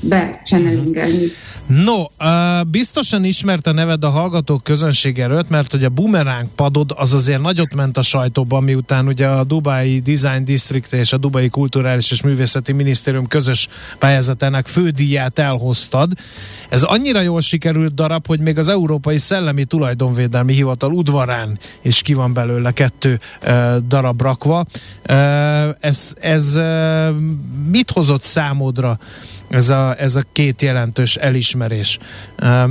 becsennelingelni. 0.01 1.27
No, 1.67 2.01
uh, 2.19 2.63
biztosan 2.67 3.23
ismert 3.23 3.67
a 3.67 3.71
neved 3.71 4.03
a 4.03 4.09
hallgatók 4.09 4.63
közönség 4.63 5.19
előtt, 5.19 5.49
mert 5.49 5.71
hogy 5.71 5.83
a 5.83 5.89
bumeráng 5.89 6.47
padod 6.55 6.93
az 6.95 7.13
azért 7.13 7.41
nagyot 7.41 7.75
ment 7.75 7.97
a 7.97 8.01
sajtóban, 8.01 8.63
miután 8.63 9.07
ugye 9.07 9.27
a 9.27 9.43
Dubai 9.43 9.99
Design 9.99 10.43
District 10.43 10.93
és 10.93 11.13
a 11.13 11.17
Dubai 11.17 11.49
Kulturális 11.49 12.11
és 12.11 12.21
Művészeti 12.21 12.71
Minisztérium 12.71 13.27
közös 13.27 13.67
pályázatának 13.99 14.67
fődíját 14.67 15.39
elhoztad. 15.39 16.11
Ez 16.69 16.83
annyira 16.83 17.21
jól 17.21 17.41
sikerült 17.41 17.93
darab, 17.93 18.27
hogy 18.27 18.39
még 18.39 18.57
az 18.57 18.67
Európai 18.67 19.17
Szellemi 19.17 19.63
Tulajdonvédelmi 19.63 20.53
Hivatal 20.53 20.91
udvarán 20.91 21.59
is 21.81 22.01
ki 22.01 22.13
van 22.13 22.33
belőle 22.33 22.71
kettő 22.71 23.19
uh, 23.43 23.77
darab 23.77 24.21
rakva. 24.21 24.65
Uh, 25.09 25.15
ez 25.79 26.13
ez 26.19 26.55
uh, 26.57 27.09
mit 27.69 27.91
hozott 27.91 28.23
számodra 28.23 28.99
ez 29.53 29.69
a, 29.69 29.95
ez 29.99 30.15
a 30.15 30.21
két 30.31 30.61
jelentős 30.61 31.15
elismerés. 31.15 31.99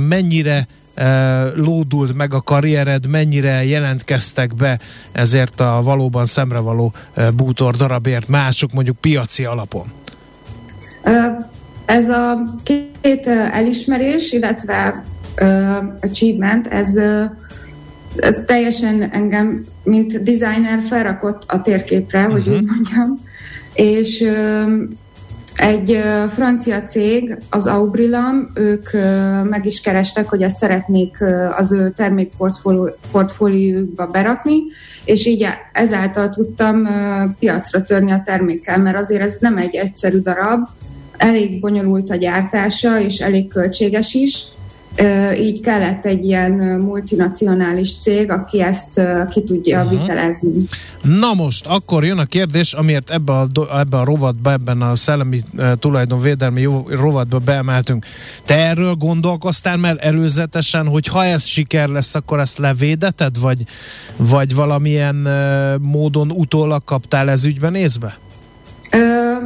Mennyire 0.07 0.67
lódult 1.55 2.13
meg 2.13 2.33
a 2.33 2.41
karriered, 2.41 3.07
mennyire 3.07 3.65
jelentkeztek 3.65 4.55
be 4.55 4.79
ezért 5.11 5.59
a 5.59 5.79
valóban 5.83 6.25
szemrevaló 6.25 6.93
bútor 7.35 7.75
darabért 7.75 8.27
mások 8.27 8.73
mondjuk 8.73 8.97
piaci 8.97 9.45
alapon? 9.45 9.91
Ez 11.85 12.09
a 12.09 12.43
két 12.63 13.27
elismerés, 13.51 14.31
illetve 14.31 15.03
achievement, 16.01 16.67
ez, 16.67 16.95
ez 18.15 18.43
teljesen 18.45 19.09
engem, 19.11 19.65
mint 19.83 20.23
designer 20.23 20.81
felrakott 20.89 21.43
a 21.47 21.61
térképre, 21.61 22.19
uh-huh. 22.19 22.33
hogy 22.33 22.45
mhm. 22.45 22.55
úgy 22.55 22.65
mondjam, 22.65 23.19
és 23.73 24.25
egy 25.55 25.99
francia 26.33 26.81
cég, 26.81 27.37
az 27.49 27.67
Aubrilam, 27.67 28.51
ők 28.55 28.89
meg 29.49 29.65
is 29.65 29.81
kerestek, 29.81 30.29
hogy 30.29 30.41
ezt 30.41 30.57
szeretnék 30.57 31.17
az 31.57 31.71
ő 31.71 31.93
termékportfóliójukba 31.95 34.07
berakni, 34.07 34.57
és 35.05 35.25
így 35.25 35.47
ezáltal 35.73 36.29
tudtam 36.29 36.87
piacra 37.39 37.81
törni 37.81 38.11
a 38.11 38.21
termékkel, 38.25 38.77
mert 38.77 38.97
azért 38.97 39.21
ez 39.21 39.33
nem 39.39 39.57
egy 39.57 39.75
egyszerű 39.75 40.19
darab, 40.19 40.67
elég 41.17 41.59
bonyolult 41.59 42.09
a 42.09 42.15
gyártása, 42.15 42.99
és 42.99 43.19
elég 43.19 43.47
költséges 43.47 44.13
is, 44.13 44.43
így 45.39 45.59
kellett 45.59 46.05
egy 46.05 46.25
ilyen 46.25 46.51
multinacionális 46.79 47.97
cég, 47.97 48.31
aki 48.31 48.61
ezt 48.61 49.01
ki 49.29 49.43
tudja 49.43 49.83
uh-huh. 49.83 49.99
vitelezni. 49.99 50.63
Na 51.01 51.33
most, 51.33 51.65
akkor 51.65 52.05
jön 52.05 52.17
a 52.17 52.25
kérdés, 52.25 52.73
amiért 52.73 53.09
ebbe 53.09 53.33
a, 53.33 53.47
ebbe 53.79 53.97
a 53.97 54.03
rovatba, 54.03 54.51
ebben 54.51 54.81
a 54.81 54.95
szellemi 54.95 55.41
tulajdonvédelmi 55.79 56.63
rovatba 56.87 57.37
beemeltünk. 57.37 58.05
Te 58.45 58.55
erről 58.55 58.93
gondolkoztál 58.93 59.77
már 59.77 59.95
előzetesen, 59.99 60.87
hogy 60.87 61.07
ha 61.07 61.25
ez 61.25 61.43
siker 61.43 61.87
lesz, 61.87 62.15
akkor 62.15 62.39
ezt 62.39 62.57
levédeted, 62.57 63.39
vagy, 63.39 63.63
vagy 64.17 64.55
valamilyen 64.55 65.15
módon 65.81 66.31
utólag 66.31 66.83
kaptál 66.83 67.29
ez 67.29 67.45
ügyben 67.45 67.75
észbe? 67.75 68.17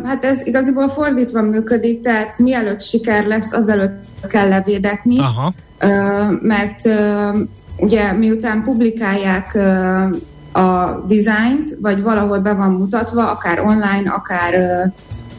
Hát 0.03 0.25
ez 0.25 0.45
igaziból 0.45 0.89
fordítva 0.89 1.41
működik, 1.41 2.01
tehát 2.01 2.38
mielőtt 2.38 2.81
siker 2.81 3.25
lesz, 3.25 3.51
azelőtt 3.51 4.03
kell 4.27 4.47
levédetni, 4.49 5.19
Aha. 5.19 5.53
mert 6.41 6.89
ugye 7.77 8.12
miután 8.12 8.63
publikálják 8.63 9.55
a 10.51 11.01
dizájnt, 11.07 11.77
vagy 11.81 12.01
valahol 12.01 12.39
be 12.39 12.53
van 12.53 12.71
mutatva, 12.71 13.31
akár 13.31 13.60
online, 13.60 14.10
akár 14.10 14.53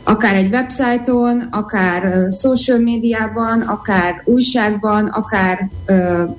akár 0.05 0.35
egy 0.35 0.53
websájton, 0.53 1.41
akár 1.51 2.29
social 2.33 2.79
médiában, 2.79 3.61
akár 3.61 4.23
újságban, 4.25 5.07
akár 5.07 5.69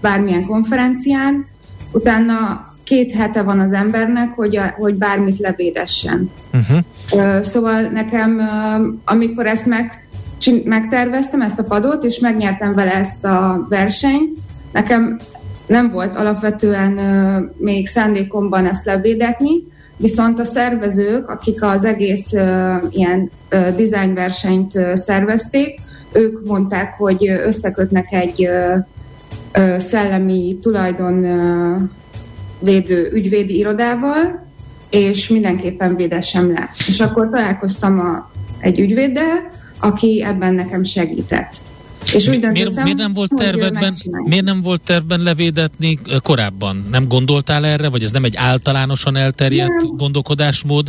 bármilyen 0.02 0.46
konferencián, 0.46 1.48
utána 1.92 2.69
két 2.90 3.12
hete 3.12 3.42
van 3.42 3.60
az 3.60 3.74
embernek, 3.74 4.34
hogy, 4.36 4.58
a, 4.58 4.74
hogy 4.78 4.96
bármit 4.96 5.40
levédessen. 5.40 6.32
Uh-huh. 6.54 7.44
Szóval 7.44 7.82
nekem, 7.82 8.42
amikor 9.06 9.46
ezt 9.46 9.66
meg, 9.66 10.08
megterveztem, 10.64 11.42
ezt 11.42 11.60
a 11.60 11.64
padot, 11.64 12.04
és 12.04 12.20
megnyertem 12.20 12.74
vele 12.74 12.94
ezt 12.94 13.26
a 13.26 13.66
versenyt, 13.70 14.34
nekem 14.72 15.20
nem 15.68 15.90
volt 15.92 16.16
alapvetően 16.16 16.92
még 17.58 17.88
szándékomban 17.88 18.66
ezt 18.66 18.86
levédetni, 18.86 19.52
viszont 19.98 20.40
a 20.40 20.46
szervezők, 20.46 21.30
akik 21.30 21.64
az 21.64 21.84
egész 21.84 22.32
ilyen 22.90 23.32
design 23.50 24.14
versenyt 24.14 24.80
szervezték, 24.96 25.80
ők 26.12 26.46
mondták, 26.46 26.94
hogy 26.94 27.28
összekötnek 27.46 28.14
egy 28.14 28.50
szellemi 29.80 30.58
tulajdon 30.62 31.26
védő 32.60 33.10
ügyvédi 33.14 33.58
irodával, 33.58 34.48
és 34.90 35.28
mindenképpen 35.28 35.96
védessem 35.96 36.52
le. 36.52 36.70
És 36.88 37.00
akkor 37.00 37.30
találkoztam 37.30 38.00
a, 38.00 38.32
egy 38.60 38.80
ügyvéddel, 38.80 39.52
aki 39.80 40.24
ebben 40.24 40.54
nekem 40.54 40.84
segített. 40.84 41.54
És 42.14 42.28
úgy 42.28 42.40
döntöttem, 42.40 42.72
miért, 42.72 42.84
miért, 42.84 42.98
nem 42.98 43.14
volt 43.14 43.36
tervedben, 43.36 43.96
miért 44.24 44.46
nem 44.46 44.62
volt 44.62 44.82
tervben 44.82 45.20
levédetni 45.20 46.00
korábban? 46.24 46.88
Nem 46.92 47.08
gondoltál 47.08 47.66
erre, 47.66 47.90
vagy 47.90 48.04
ez 48.04 48.12
nem 48.12 48.24
egy 48.24 48.36
általánosan 48.36 49.16
elterjedt 49.16 49.84
nem. 49.84 49.96
gondolkodásmód? 49.98 50.88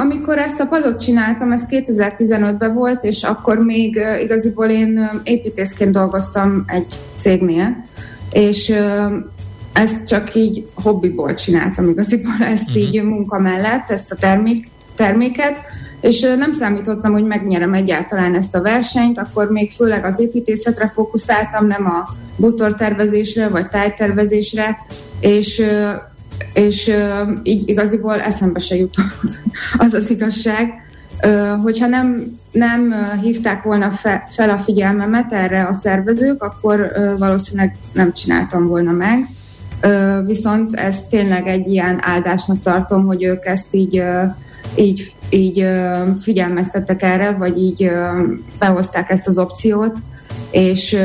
Amikor 0.00 0.38
ezt 0.38 0.60
a 0.60 0.66
padot 0.66 1.02
csináltam, 1.02 1.52
ez 1.52 1.66
2015-ben 1.70 2.74
volt, 2.74 3.04
és 3.04 3.22
akkor 3.22 3.58
még 3.58 4.00
igaziból 4.22 4.66
én 4.66 5.10
építészként 5.22 5.92
dolgoztam 5.92 6.64
egy 6.66 6.86
cégnél, 7.18 7.84
és 8.32 8.72
ezt 9.72 10.06
csak 10.06 10.34
így 10.34 10.66
hobbiból 10.74 11.34
csináltam 11.34 11.88
igaziból, 11.88 12.36
ezt 12.40 12.68
uh-huh. 12.68 12.82
így 12.82 13.02
munka 13.02 13.38
mellett, 13.38 13.90
ezt 13.90 14.12
a 14.12 14.14
termék, 14.14 14.68
terméket, 14.94 15.58
és 16.00 16.20
nem 16.20 16.52
számítottam, 16.52 17.12
hogy 17.12 17.24
megnyerem 17.24 17.74
egyáltalán 17.74 18.34
ezt 18.34 18.54
a 18.54 18.62
versenyt, 18.62 19.18
akkor 19.18 19.50
még 19.50 19.72
főleg 19.72 20.04
az 20.04 20.20
építészetre 20.20 20.92
fókuszáltam, 20.94 21.66
nem 21.66 21.86
a 21.86 22.08
bútortervezésre 22.36 23.48
vagy 23.48 23.68
tájtervezésre, 23.68 24.78
és 25.20 25.62
és 26.54 26.92
így 27.42 27.68
igaziból 27.68 28.20
eszembe 28.20 28.58
se 28.58 28.76
jutott 28.76 29.40
az 29.78 29.94
az 29.94 30.10
igazság, 30.10 30.72
hogyha 31.62 31.86
nem, 31.86 32.38
nem 32.52 32.94
hívták 33.22 33.62
volna 33.62 33.90
fe, 33.90 34.26
fel 34.30 34.50
a 34.50 34.58
figyelmemet 34.58 35.32
erre 35.32 35.64
a 35.64 35.72
szervezők, 35.72 36.42
akkor 36.42 36.92
valószínűleg 37.18 37.76
nem 37.92 38.12
csináltam 38.12 38.66
volna 38.66 38.92
meg. 38.92 39.28
Viszont 40.24 40.74
ez 40.74 41.04
tényleg 41.04 41.46
egy 41.46 41.68
ilyen 41.68 41.98
áldásnak 42.02 42.62
tartom, 42.62 43.06
hogy 43.06 43.22
ők 43.22 43.46
ezt 43.46 43.74
így, 43.74 44.02
így, 44.76 45.14
így 45.30 45.66
figyelmeztettek 46.20 47.02
erre, 47.02 47.30
vagy 47.30 47.58
így 47.58 47.90
behozták 48.58 49.10
ezt 49.10 49.26
az 49.26 49.38
opciót, 49.38 49.92
és, 50.50 50.96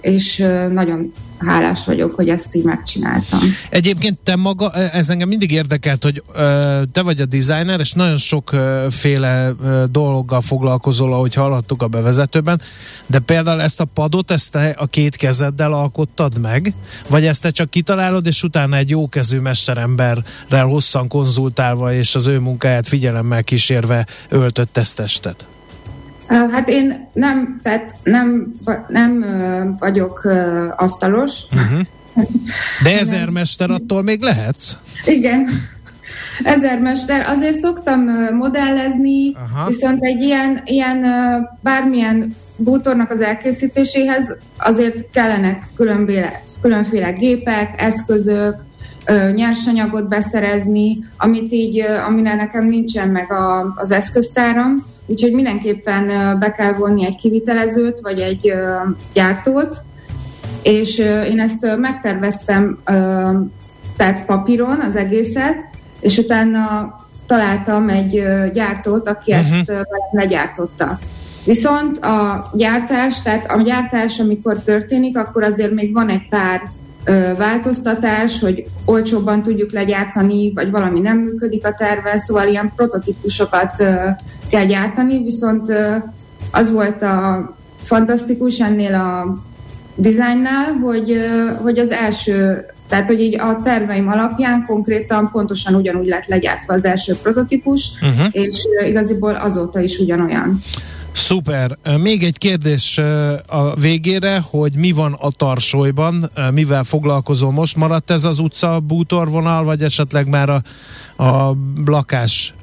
és 0.00 0.46
nagyon 0.72 1.12
hálás 1.38 1.84
vagyok, 1.84 2.14
hogy 2.14 2.28
ezt 2.28 2.54
így 2.54 2.64
megcsináltam. 2.64 3.40
Egyébként 3.70 4.18
te 4.22 4.36
maga, 4.36 4.72
ez 4.72 5.10
engem 5.10 5.28
mindig 5.28 5.50
érdekelt, 5.50 6.02
hogy 6.02 6.22
te 6.92 7.02
vagy 7.02 7.20
a 7.20 7.24
designer, 7.24 7.80
és 7.80 7.92
nagyon 7.92 8.16
sokféle 8.16 9.52
dologgal 9.90 10.40
foglalkozol, 10.40 11.12
ahogy 11.12 11.34
hallhattuk 11.34 11.82
a 11.82 11.86
bevezetőben, 11.86 12.60
de 13.06 13.18
például 13.18 13.62
ezt 13.62 13.80
a 13.80 13.84
padot, 13.84 14.30
ezt 14.30 14.50
te 14.50 14.74
a 14.78 14.86
két 14.86 15.16
kezeddel 15.16 15.72
alkottad 15.72 16.38
meg, 16.38 16.72
vagy 17.08 17.26
ezt 17.26 17.42
te 17.42 17.50
csak 17.50 17.70
kitalálod, 17.70 18.26
és 18.26 18.42
utána 18.42 18.76
egy 18.76 18.90
jókezű 18.90 19.38
mesteremberrel 19.38 20.66
hosszan 20.66 21.08
konzultálva, 21.08 21.92
és 21.92 22.14
az 22.14 22.26
ő 22.26 22.38
munkáját 22.38 22.88
figyelemmel 22.88 23.44
kísérve 23.44 24.06
öltött 24.28 24.76
ezt 24.76 24.96
testet? 24.96 25.46
Hát 26.26 26.68
én 26.68 27.08
nem, 27.12 27.60
tehát 27.62 27.94
nem, 28.02 28.54
nem 28.88 29.24
vagyok 29.78 30.28
asztalos. 30.76 31.32
Uh-huh. 31.52 31.80
De 32.82 32.98
ezermester 32.98 33.70
attól 33.70 34.02
még 34.02 34.20
lehetsz? 34.20 34.76
Igen. 35.04 35.48
Ezermester. 36.42 37.26
Azért 37.28 37.58
szoktam 37.58 38.00
modellezni, 38.32 39.32
Aha. 39.34 39.68
viszont 39.68 40.04
egy 40.04 40.22
ilyen, 40.22 40.60
ilyen 40.64 41.06
bármilyen 41.60 42.34
bútornak 42.56 43.10
az 43.10 43.20
elkészítéséhez 43.20 44.36
azért 44.58 45.10
kellenek 45.10 45.66
különféle, 45.76 46.42
különféle 46.60 47.10
gépek, 47.10 47.82
eszközök, 47.82 48.56
nyersanyagot 49.34 50.08
beszerezni, 50.08 50.98
amit 51.16 51.52
így, 51.52 51.84
amire 52.06 52.34
nekem 52.34 52.66
nincsen 52.66 53.08
meg 53.08 53.32
a, 53.32 53.72
az 53.76 53.90
eszköztáram, 53.90 54.84
Úgyhogy 55.06 55.32
mindenképpen 55.32 56.06
be 56.38 56.52
kell 56.52 56.72
vonni 56.72 57.06
egy 57.06 57.16
kivitelezőt, 57.16 58.00
vagy 58.00 58.20
egy 58.20 58.54
gyártót, 59.12 59.82
és 60.62 60.98
én 61.30 61.40
ezt 61.40 61.76
megterveztem 61.78 62.78
tehát 63.96 64.24
papíron 64.26 64.80
az 64.80 64.96
egészet, 64.96 65.56
és 66.00 66.18
utána 66.18 66.94
találtam 67.26 67.88
egy 67.88 68.24
gyártót, 68.52 69.08
aki 69.08 69.32
uh-huh. 69.32 69.58
ezt 69.58 69.72
legyártotta. 70.10 70.98
Viszont 71.44 71.98
a 71.98 72.50
gyártás, 72.54 73.22
tehát 73.22 73.52
a 73.52 73.62
gyártás, 73.62 74.18
amikor 74.18 74.58
történik, 74.58 75.18
akkor 75.18 75.42
azért 75.42 75.72
még 75.72 75.92
van 75.92 76.08
egy 76.08 76.28
pár 76.28 76.62
változtatás, 77.36 78.40
hogy 78.40 78.64
olcsóbban 78.84 79.42
tudjuk 79.42 79.72
legyártani, 79.72 80.52
vagy 80.52 80.70
valami 80.70 81.00
nem 81.00 81.18
működik 81.18 81.66
a 81.66 81.74
terve, 81.74 82.18
szóval 82.18 82.48
ilyen 82.48 82.72
prototípusokat 82.76 83.76
kell 84.50 84.64
gyártani, 84.64 85.22
viszont 85.22 85.72
az 86.50 86.72
volt 86.72 87.02
a 87.02 87.54
fantasztikus 87.82 88.60
ennél 88.60 88.94
a 88.94 89.36
dizájnnál, 89.94 90.72
hogy, 90.72 91.16
hogy 91.62 91.78
az 91.78 91.90
első, 91.90 92.64
tehát 92.88 93.06
hogy 93.06 93.20
így 93.20 93.40
a 93.40 93.56
terveim 93.62 94.08
alapján 94.08 94.64
konkrétan 94.66 95.30
pontosan 95.32 95.74
ugyanúgy 95.74 96.06
lett 96.06 96.26
legyártva 96.26 96.74
az 96.74 96.84
első 96.84 97.14
prototípus, 97.22 97.90
uh-huh. 98.00 98.26
és 98.32 98.64
igaziból 98.86 99.34
azóta 99.34 99.80
is 99.80 99.98
ugyanolyan. 99.98 100.62
Szuper. 101.14 101.78
Még 101.98 102.22
egy 102.22 102.38
kérdés 102.38 102.98
a 103.46 103.74
végére, 103.74 104.40
hogy 104.50 104.76
mi 104.76 104.92
van 104.92 105.12
a 105.12 105.30
tarsolyban, 105.30 106.30
mivel 106.52 106.84
foglalkozol 106.84 107.52
most? 107.52 107.76
Maradt 107.76 108.10
ez 108.10 108.24
az 108.24 108.38
utca 108.38 108.80
bútorvonal, 108.80 109.64
vagy 109.64 109.82
esetleg 109.82 110.28
már 110.28 110.48
a, 110.48 110.62
a 111.24 111.56
lakás 111.86 112.54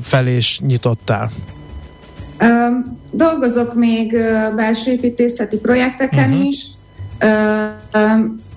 felé 0.00 0.36
is 0.36 0.60
nyitottál? 0.60 1.30
Dolgozok 3.10 3.74
még 3.74 4.16
belső 4.56 4.90
építészeti 4.90 5.56
projekteken 5.56 6.30
uh-huh. 6.30 6.46
is, 6.46 6.66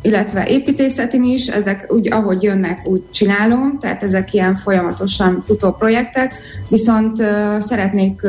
illetve 0.01 0.47
építészetin 0.47 1.23
is, 1.23 1.47
ezek 1.47 1.85
úgy, 1.93 2.11
ahogy 2.11 2.43
jönnek, 2.43 2.87
úgy 2.87 3.03
csinálom, 3.11 3.77
tehát 3.79 4.03
ezek 4.03 4.33
ilyen 4.33 4.55
folyamatosan 4.55 5.43
futó 5.47 5.71
projektek, 5.71 6.33
viszont 6.69 7.17
szeretnék 7.59 8.21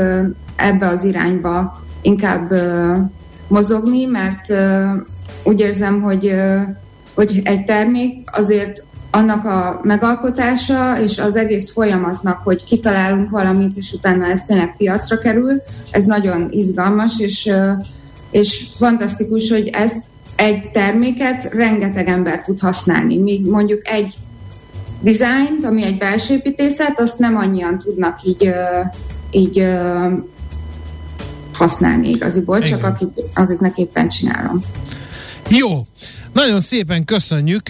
ebbe 0.57 0.87
az 0.88 1.05
irányba 1.05 1.83
inkább 2.03 2.53
mozogni, 3.48 4.05
mert 4.05 4.53
úgy 5.44 5.61
érzem, 5.61 6.03
hogy, 6.03 6.35
hogy 7.14 7.40
egy 7.44 7.64
termék 7.64 8.29
azért 8.33 8.83
annak 9.11 9.44
a 9.44 9.81
megalkotása 9.83 11.01
és 11.01 11.18
az 11.18 11.37
egész 11.37 11.72
folyamatnak, 11.72 12.40
hogy 12.44 12.64
kitalálunk 12.64 13.31
valamit, 13.31 13.77
és 13.77 13.92
utána 13.92 14.27
ez 14.27 14.44
tényleg 14.44 14.77
piacra 14.77 15.18
kerül, 15.18 15.62
ez 15.90 16.05
nagyon 16.05 16.48
izgalmas, 16.51 17.20
és, 17.20 17.51
és 18.31 18.68
fantasztikus, 18.77 19.51
hogy 19.51 19.68
ezt 19.68 20.05
egy 20.38 20.70
terméket 20.70 21.53
rengeteg 21.53 22.09
ember 22.09 22.40
tud 22.40 22.61
használni, 22.61 23.16
míg 23.16 23.46
mondjuk 23.46 23.88
egy 23.88 24.14
dizájnt, 25.01 25.64
ami 25.64 25.85
egy 25.85 25.98
belső 25.98 26.35
építészet, 26.35 27.01
azt 27.01 27.18
nem 27.18 27.37
annyian 27.37 27.79
tudnak 27.79 28.22
így, 28.22 28.53
így 29.31 29.68
használni 31.53 32.09
igaziból, 32.09 32.61
csak 32.61 32.85
akik, 32.85 33.09
akiknek 33.35 33.79
éppen 33.79 34.09
csinálom. 34.09 34.62
Jó, 35.48 35.87
nagyon 36.33 36.61
szépen 36.61 37.05
köszönjük, 37.05 37.68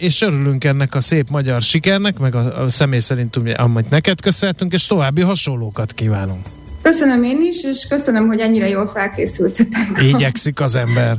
és 0.00 0.22
örülünk 0.22 0.64
ennek 0.64 0.94
a 0.94 1.00
szép 1.00 1.30
magyar 1.30 1.62
sikernek, 1.62 2.18
meg 2.18 2.34
a, 2.34 2.62
a 2.62 2.68
személy 2.70 3.00
szerint, 3.00 3.36
amit 3.56 3.90
neked 3.90 4.20
köszönhetünk, 4.20 4.72
és 4.72 4.86
további 4.86 5.20
hasonlókat 5.20 5.92
kívánunk. 5.92 6.46
Köszönöm 6.82 7.22
én 7.22 7.40
is, 7.40 7.64
és 7.64 7.86
köszönöm, 7.88 8.26
hogy 8.26 8.40
ennyire 8.40 8.68
jól 8.68 8.86
felkészültetek. 8.86 10.02
Igyekszik 10.02 10.60
az 10.60 10.74
ember. 10.74 11.18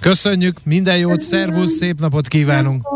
Köszönjük, 0.00 0.56
minden 0.64 0.98
jót, 0.98 1.22
szervusz, 1.22 1.76
szép 1.76 2.00
napot 2.00 2.28
kívánunk. 2.28 2.86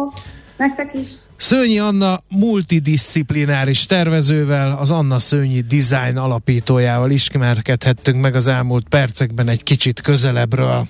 Nektek 0.57 0.95
is. 0.95 1.09
Szőnyi 1.37 1.79
Anna 1.79 2.23
multidisciplináris 2.29 3.87
tervezővel, 3.87 4.77
az 4.81 4.91
Anna 4.91 5.19
Szőnyi 5.19 5.61
Design 5.61 6.17
alapítójával 6.17 7.11
ismerkedhettünk 7.11 8.21
meg 8.21 8.35
az 8.35 8.47
elmúlt 8.47 8.89
percekben 8.89 9.49
egy 9.49 9.63
kicsit 9.63 10.01
közelebbről. 10.01 10.87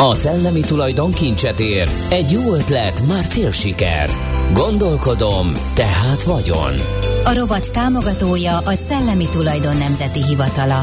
A 0.00 0.14
szellemi 0.14 0.60
tulajdon 0.60 1.10
kincset 1.10 1.60
ér, 1.60 1.90
egy 2.10 2.30
jó 2.30 2.54
ötlet, 2.54 3.06
már 3.06 3.24
fél 3.24 3.50
siker. 3.50 4.10
Gondolkodom, 4.52 5.52
tehát 5.74 6.22
vagyon. 6.22 6.72
A 7.24 7.34
rovat 7.34 7.72
támogatója 7.72 8.56
a 8.56 8.72
Szellemi 8.72 9.28
Tulajdon 9.28 9.76
Nemzeti 9.76 10.24
Hivatala. 10.24 10.82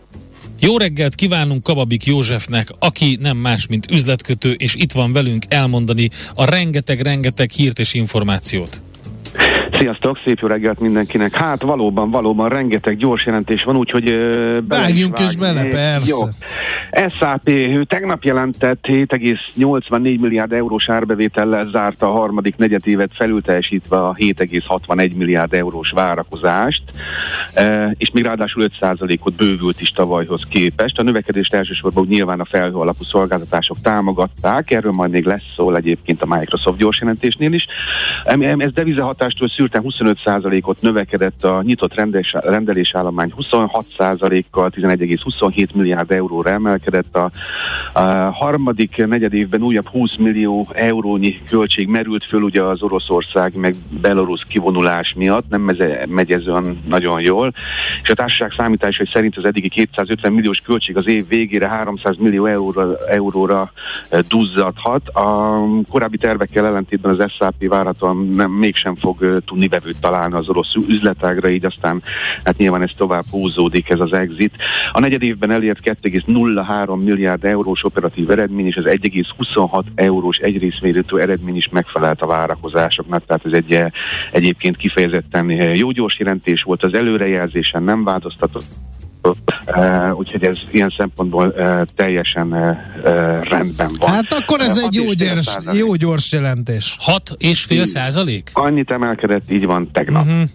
Jó 0.63 0.77
reggelt 0.77 1.15
kívánunk 1.15 1.63
Kababik 1.63 2.05
Józsefnek, 2.05 2.69
aki 2.79 3.17
nem 3.21 3.37
más, 3.37 3.67
mint 3.67 3.91
üzletkötő, 3.91 4.51
és 4.51 4.75
itt 4.75 4.91
van 4.91 5.11
velünk 5.11 5.45
elmondani 5.47 6.09
a 6.35 6.45
rengeteg-rengeteg 6.45 7.49
hírt 7.51 7.79
és 7.79 7.93
információt. 7.93 8.81
Sziasztok, 9.81 10.19
szép 10.25 10.39
jó 10.39 10.47
reggelt 10.47 10.79
mindenkinek. 10.79 11.35
Hát 11.35 11.61
valóban, 11.61 12.09
valóban 12.09 12.49
rengeteg 12.49 12.97
gyors 12.97 13.25
jelentés 13.25 13.63
van, 13.63 13.77
úgyhogy 13.77 14.09
uh, 14.09 14.57
Vágjunk 14.67 15.19
is 15.19 15.35
bele, 15.35 15.63
persze. 15.63 16.09
Jó. 16.09 16.27
SAP 17.09 17.49
tegnap 17.87 18.23
jelentett 18.23 18.85
7,84 18.87 20.19
milliárd 20.19 20.51
eurós 20.51 20.89
árbevétellel 20.89 21.67
zárta 21.71 22.07
a 22.07 22.11
harmadik 22.11 22.55
negyedévet 22.55 23.11
felülteljesítve 23.13 23.97
a 23.97 24.15
7,61 24.19 25.15
milliárd 25.15 25.53
eurós 25.53 25.91
várakozást, 25.91 26.83
uh, 27.55 27.91
és 27.97 28.11
még 28.13 28.23
ráadásul 28.23 28.69
5%-ot 28.79 29.35
bővült 29.35 29.81
is 29.81 29.89
tavalyhoz 29.89 30.41
képest. 30.49 30.99
A 30.99 31.03
növekedést 31.03 31.53
elsősorban 31.53 32.05
nyilván 32.09 32.39
a 32.39 32.45
felhő 32.45 32.75
alapú 32.75 33.03
szolgáltatások 33.03 33.77
támogatták, 33.81 34.71
erről 34.71 34.91
majd 34.91 35.11
még 35.11 35.25
lesz 35.25 35.53
szó 35.55 35.75
egyébként 35.75 36.21
a 36.21 36.35
Microsoft 36.35 36.77
gyors 36.77 36.99
jelentésnél 36.99 37.53
is. 37.53 37.65
Ez 38.57 38.73
devizahatástól 38.73 39.47
szűrten 39.71 40.15
25%-ot 40.17 40.81
növekedett 40.81 41.43
a 41.43 41.61
nyitott 41.61 41.93
rendelés, 41.93 42.35
rendelésállomány 42.39 43.33
26%-kal 43.37 44.71
11,27 44.75 45.75
milliárd 45.75 46.11
euróra 46.11 46.49
emelkedett. 46.49 47.15
A, 47.15 47.31
a 47.93 48.01
harmadik 48.31 49.05
negyed 49.07 49.33
évben 49.33 49.61
újabb 49.61 49.87
20 49.87 50.15
millió 50.15 50.67
eurónyi 50.73 51.41
költség 51.49 51.87
merült 51.87 52.25
föl 52.25 52.41
ugye 52.41 52.61
az 52.61 52.81
Oroszország 52.81 53.55
meg 53.55 53.75
Belarus 54.01 54.45
kivonulás 54.45 55.13
miatt, 55.17 55.49
nem 55.49 55.61
megy 56.09 56.31
ez 56.31 56.47
olyan 56.47 56.81
nagyon 56.87 57.21
jól, 57.21 57.53
és 58.03 58.09
a 58.09 58.15
társaság 58.15 58.51
számításai 58.51 59.07
szerint 59.13 59.37
az 59.37 59.45
eddigi 59.45 59.69
250 59.69 60.31
milliós 60.31 60.59
költség 60.59 60.97
az 60.97 61.07
év 61.07 61.27
végére 61.27 61.67
300 61.67 62.15
millió 62.17 62.45
euróra, 62.45 62.97
euróra 63.07 63.71
duzzadhat. 64.27 65.09
A 65.09 65.63
korábbi 65.89 66.17
tervekkel 66.17 66.65
ellentétben 66.65 67.19
az 67.19 67.31
SAP 67.31 67.67
várhatóan 67.67 68.27
nem, 68.27 68.51
mégsem 68.51 68.95
fog 68.95 69.41
tudni 69.45 69.60
vevőt 69.67 70.01
találni 70.01 70.35
az 70.35 70.49
orosz 70.49 70.75
üzletágra, 70.87 71.49
így 71.49 71.65
aztán 71.65 72.01
hát 72.43 72.57
nyilván 72.57 72.81
ez 72.81 72.91
tovább 72.97 73.25
húzódik 73.31 73.89
ez 73.89 73.99
az 73.99 74.13
exit. 74.13 74.57
A 74.91 74.99
negyed 74.99 75.23
évben 75.23 75.51
elért 75.51 75.79
2,03 75.83 77.03
milliárd 77.03 77.45
eurós 77.45 77.83
operatív 77.83 78.31
eredmény, 78.31 78.65
és 78.65 78.75
az 78.75 78.85
1,26 78.85 79.83
eurós 79.95 80.37
egyrészmérőtő 80.37 81.19
eredmény 81.19 81.55
is 81.55 81.69
megfelelt 81.69 82.21
a 82.21 82.27
várakozásoknak, 82.27 83.25
tehát 83.25 83.45
ez 83.45 83.51
egy 83.51 83.83
egyébként 84.31 84.77
kifejezetten 84.77 85.49
jó 85.75 85.91
gyors 85.91 86.19
jelentés 86.19 86.63
volt, 86.63 86.83
az 86.83 86.93
előrejelzésen 86.93 87.83
nem 87.83 88.03
változtatott 88.03 88.65
Uh, 89.21 90.17
úgyhogy 90.17 90.43
ez 90.43 90.57
ilyen 90.71 90.93
szempontból 90.97 91.53
uh, 91.57 91.81
teljesen 91.95 92.51
uh, 92.51 92.77
rendben 93.43 93.91
van. 93.99 94.09
Hát 94.09 94.33
akkor 94.33 94.61
ez 94.61 94.77
egy 94.77 94.93
jó 94.93 95.13
gyors, 95.13 95.57
jó 95.71 95.95
gyors 95.95 96.31
jelentés. 96.31 96.95
6 96.99 97.33
és 97.37 97.63
fél 97.63 97.85
százalék? 97.85 98.49
Annyit 98.53 98.91
emelkedett, 98.91 99.51
így 99.51 99.65
van 99.65 99.91
tegnap. 99.91 100.25
Uh-huh. 100.25 100.49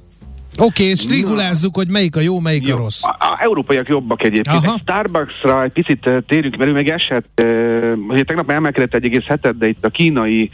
Oké, 0.59 0.83
okay, 0.83 0.87
és 0.87 1.07
rigulázzuk, 1.09 1.77
hogy 1.77 1.89
melyik 1.89 2.17
a 2.17 2.21
jó, 2.21 2.41
melyik 2.41 2.67
jó. 2.67 2.75
a 2.75 2.79
rossz. 2.79 3.03
A, 3.03 3.09
a 3.09 3.37
európaiak 3.41 3.89
jobbak 3.89 4.23
egyébként. 4.23 4.57
Aha. 4.57 4.73
Egy 4.73 4.81
Starbucksra 4.83 5.63
egy 5.63 5.73
picit 5.73 6.07
uh, 6.07 6.19
térjünk, 6.27 6.57
mert 6.57 6.71
ő 6.71 6.73
meg 6.73 6.89
esett, 6.89 7.41
uh, 7.43 8.21
tegnap 8.21 8.51
emelkedett 8.51 8.95
egy 8.95 9.05
egész 9.05 9.25
hetet, 9.25 9.59
de 9.59 9.67
itt 9.67 9.85
a 9.85 9.89
kínai 9.89 10.51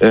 uh, 0.00 0.08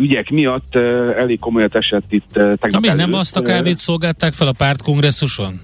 ügyek 0.00 0.30
miatt 0.30 0.76
uh, 0.76 1.14
elég 1.16 1.38
komolyat 1.38 1.74
esett 1.74 2.12
itt 2.12 2.28
uh, 2.28 2.34
tegnap 2.34 2.70
Na 2.70 2.80
miért 2.80 2.96
nem 2.96 3.14
azt 3.14 3.36
a 3.36 3.42
kávét 3.42 3.78
szolgálták 3.78 4.32
fel 4.32 4.48
a 4.48 4.54
pártkongresszuson? 4.58 5.60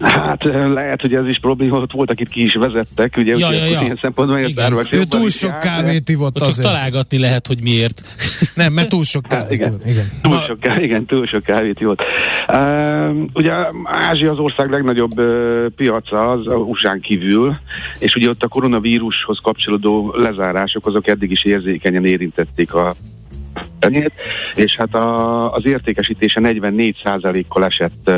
Hát 0.00 0.44
lehet, 0.74 1.00
hogy 1.00 1.14
ez 1.14 1.26
is 1.26 1.38
probléma, 1.38 1.78
ott 1.78 1.92
voltak 1.92 2.20
itt 2.20 2.28
ki 2.28 2.44
is 2.44 2.54
vezettek, 2.54 3.14
ugye, 3.16 3.36
ja, 3.36 3.52
ja, 3.52 3.64
ja. 3.64 3.80
ilyen 3.80 3.98
szempontból 4.00 4.38
Igen. 4.38 4.86
Ő 4.90 5.04
túl 5.04 5.28
sok 5.28 5.58
kávét 5.58 6.08
ivott 6.08 6.34
Csak 6.34 6.46
azért. 6.46 6.68
találgatni 6.68 7.18
lehet, 7.18 7.46
hogy 7.46 7.62
miért. 7.62 8.02
Nem, 8.54 8.72
mert 8.72 8.88
túl 8.88 9.04
sok 9.04 9.22
kávét. 9.22 9.64
Hát, 9.64 9.74
igen. 9.74 9.80
igen. 9.86 10.10
Túl 10.22 10.40
sok, 10.46 10.60
kávét, 10.60 10.84
igen, 10.84 11.06
túl 11.06 11.26
sok 11.26 11.42
kávét 11.42 11.80
ivott. 11.80 12.02
Uh, 12.48 13.16
ugye 13.34 13.52
Ázsia 13.84 14.30
az 14.30 14.38
ország 14.38 14.70
legnagyobb 14.70 15.18
uh, 15.18 15.66
piaca 15.76 16.30
az 16.30 16.46
usa 16.46 16.92
kívül, 17.00 17.56
és 17.98 18.14
ugye 18.14 18.28
ott 18.28 18.42
a 18.42 18.48
koronavírushoz 18.48 19.38
kapcsolódó 19.42 20.14
lezárások 20.16 20.86
azok 20.86 21.06
eddig 21.06 21.30
is 21.30 21.44
érzékenyen 21.44 22.04
érintették 22.04 22.74
a 22.74 22.94
enyét, 23.78 24.12
és 24.54 24.76
hát 24.76 24.94
a, 24.94 25.54
az 25.54 25.66
értékesítése 25.66 26.40
44%-kal 26.42 27.64
esett 27.64 28.10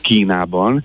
Kínában 0.00 0.84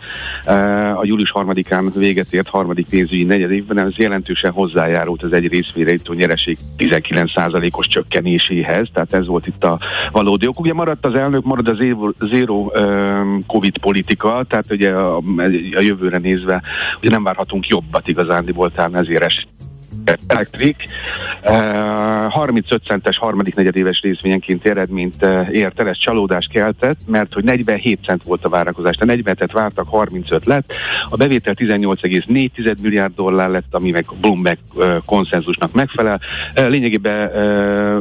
a 0.96 1.06
július 1.06 1.32
harmadikán 1.32 1.92
véget 1.96 2.34
ért 2.34 2.48
harmadik 2.48 2.90
pénzügyi 2.90 3.24
negyed 3.24 3.52
évben, 3.52 3.78
ez 3.78 3.96
jelentősen 3.96 4.52
hozzájárult 4.52 5.24
az 5.24 5.34
egy 5.34 5.48
részvérejtő 5.48 6.16
nyereség 6.16 6.58
19%-os 6.78 7.88
csökkenéséhez, 7.88 8.88
tehát 8.94 9.14
ez 9.14 9.28
volt 9.28 9.48
itt 9.48 9.64
a 9.64 9.80
valódi 10.12 10.48
ok. 10.48 10.60
Ugye 10.60 10.74
maradt 10.74 11.06
az 11.06 11.16
elnök, 11.16 11.44
marad 11.44 11.68
az 11.68 11.78
zéro 12.30 12.72
Covid 13.48 13.78
politika, 13.78 14.44
tehát 14.50 14.72
ugye 14.72 14.92
a, 14.92 15.18
a 15.76 15.80
jövőre 15.80 16.18
nézve 16.18 16.62
ugye 17.02 17.10
nem 17.10 17.24
várhatunk 17.24 17.68
jobbat 17.68 18.08
igazándiból, 18.08 18.72
talán 18.72 18.96
ezért 18.96 19.24
es, 19.24 19.48
Electric 20.28 20.76
uh, 21.44 22.18
35 22.30 22.84
centes 22.84 23.18
harmadik 23.18 23.56
negyedéves 23.56 24.02
részvényenként 24.02 24.66
eredményt 24.66 25.26
ért 25.52 25.80
el, 25.80 25.88
ez 25.88 25.98
csalódást 25.98 26.52
keltett, 26.52 26.98
mert 27.08 27.34
hogy 27.34 27.44
47 27.44 28.00
cent 28.06 28.24
volt 28.24 28.46
a 28.46 28.50
várakozás, 28.50 28.96
de 28.96 29.06
40-et 29.08 29.50
vártak, 29.54 29.88
35 29.88 30.46
lett, 30.46 30.74
a 31.10 31.16
bevétel 31.16 31.54
18,4 31.58 32.82
milliárd 32.82 33.14
dollár 33.16 33.50
lett, 33.50 33.68
ami 33.72 33.92
meg 33.92 34.06
Bloomberg 34.22 34.60
konszenzusnak 35.06 35.74
megfelel. 35.74 36.22
Lényegében 36.54 37.32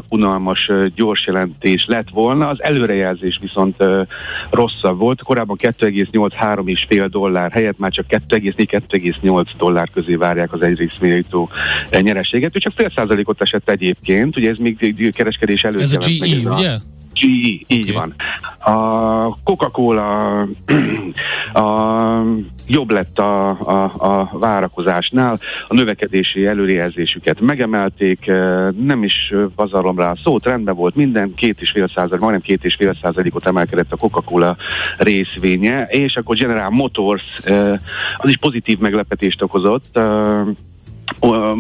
unalmas, 0.08 0.70
gyors 0.94 1.26
jelentés 1.26 1.84
lett 1.88 2.08
volna, 2.10 2.48
az 2.48 2.62
előrejelzés 2.62 3.38
viszont 3.40 3.84
rosszabb 4.50 4.98
volt, 4.98 5.22
korábban 5.22 5.56
2,8-3,5 5.60 7.06
dollár 7.10 7.52
helyett 7.52 7.78
már 7.78 7.90
csak 7.90 8.06
2,4-2,8 8.08 9.46
dollár 9.58 9.88
közé 9.94 10.14
várják 10.14 10.52
az 10.52 10.62
egy 10.62 10.78
részvényjutó 10.78 11.48
nyereséget, 12.00 12.56
ő 12.56 12.58
csak 12.58 12.72
fél 12.76 12.92
százalékot 12.96 13.42
esett 13.42 13.70
egyébként, 13.70 14.36
ugye 14.36 14.50
ez 14.50 14.58
még 14.58 15.12
kereskedés 15.14 15.64
előtt. 15.64 15.80
Ez 15.80 15.92
a 15.92 15.98
GE, 15.98 16.50
ugye? 16.50 16.76
GE, 17.20 17.64
így 17.66 17.90
okay. 17.90 17.92
van. 17.92 18.14
A 18.74 19.38
Coca-Cola 19.42 20.40
a, 21.52 22.22
jobb 22.66 22.90
lett 22.90 23.18
a, 23.18 23.48
a, 23.48 23.92
a 23.98 24.38
várakozásnál, 24.38 25.38
a 25.68 25.74
növekedési 25.74 26.46
előrejelzésüket 26.46 27.40
megemelték, 27.40 28.26
nem 28.78 29.02
is 29.02 29.34
pazarlom 29.54 29.98
rá 29.98 30.10
a 30.10 30.18
szót, 30.22 30.44
rendben 30.44 30.74
volt 30.74 30.94
minden, 30.94 31.34
két 31.34 31.60
és 31.60 31.70
fél 31.70 31.88
százalék, 31.94 32.20
majdnem 32.20 32.40
két 32.40 32.64
és 32.64 32.74
fél 32.74 32.96
százalékot 33.02 33.46
emelkedett 33.46 33.92
a 33.92 33.96
Coca-Cola 33.96 34.56
részvénye, 34.98 35.86
és 35.86 36.16
akkor 36.16 36.36
General 36.36 36.70
Motors 36.70 37.24
az 38.16 38.30
is 38.30 38.36
pozitív 38.36 38.78
meglepetést 38.78 39.42
okozott, 39.42 39.98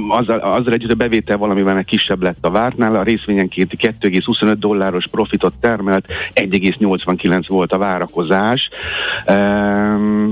azzal, 0.08 0.38
azzal 0.38 0.72
együtt 0.72 0.90
a 0.90 0.94
bevétel 0.94 1.36
valamivel 1.36 1.84
kisebb 1.84 2.22
lett 2.22 2.44
a 2.46 2.50
vártnál, 2.50 2.96
a 2.96 3.02
részvényenkénti 3.02 3.76
2,25 3.76 4.54
dolláros 4.58 5.06
profitot 5.06 5.54
termelt, 5.60 6.12
1,89 6.34 7.44
volt 7.48 7.72
a 7.72 7.78
várakozás. 7.78 8.68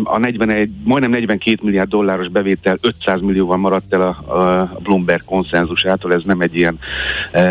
A 0.05 0.19
41, 0.19 0.71
majdnem 0.85 1.11
42 1.11 1.59
milliárd 1.63 1.89
dolláros 1.89 2.29
bevétel 2.29 2.79
500 2.81 3.21
millióval 3.21 3.57
maradt 3.57 3.95
el 3.95 4.01
a, 4.01 4.71
Bloomberg 4.83 5.25
konszenzusától, 5.25 6.13
ez 6.13 6.25
nem 6.25 6.41
egy 6.41 6.57
ilyen 6.57 6.79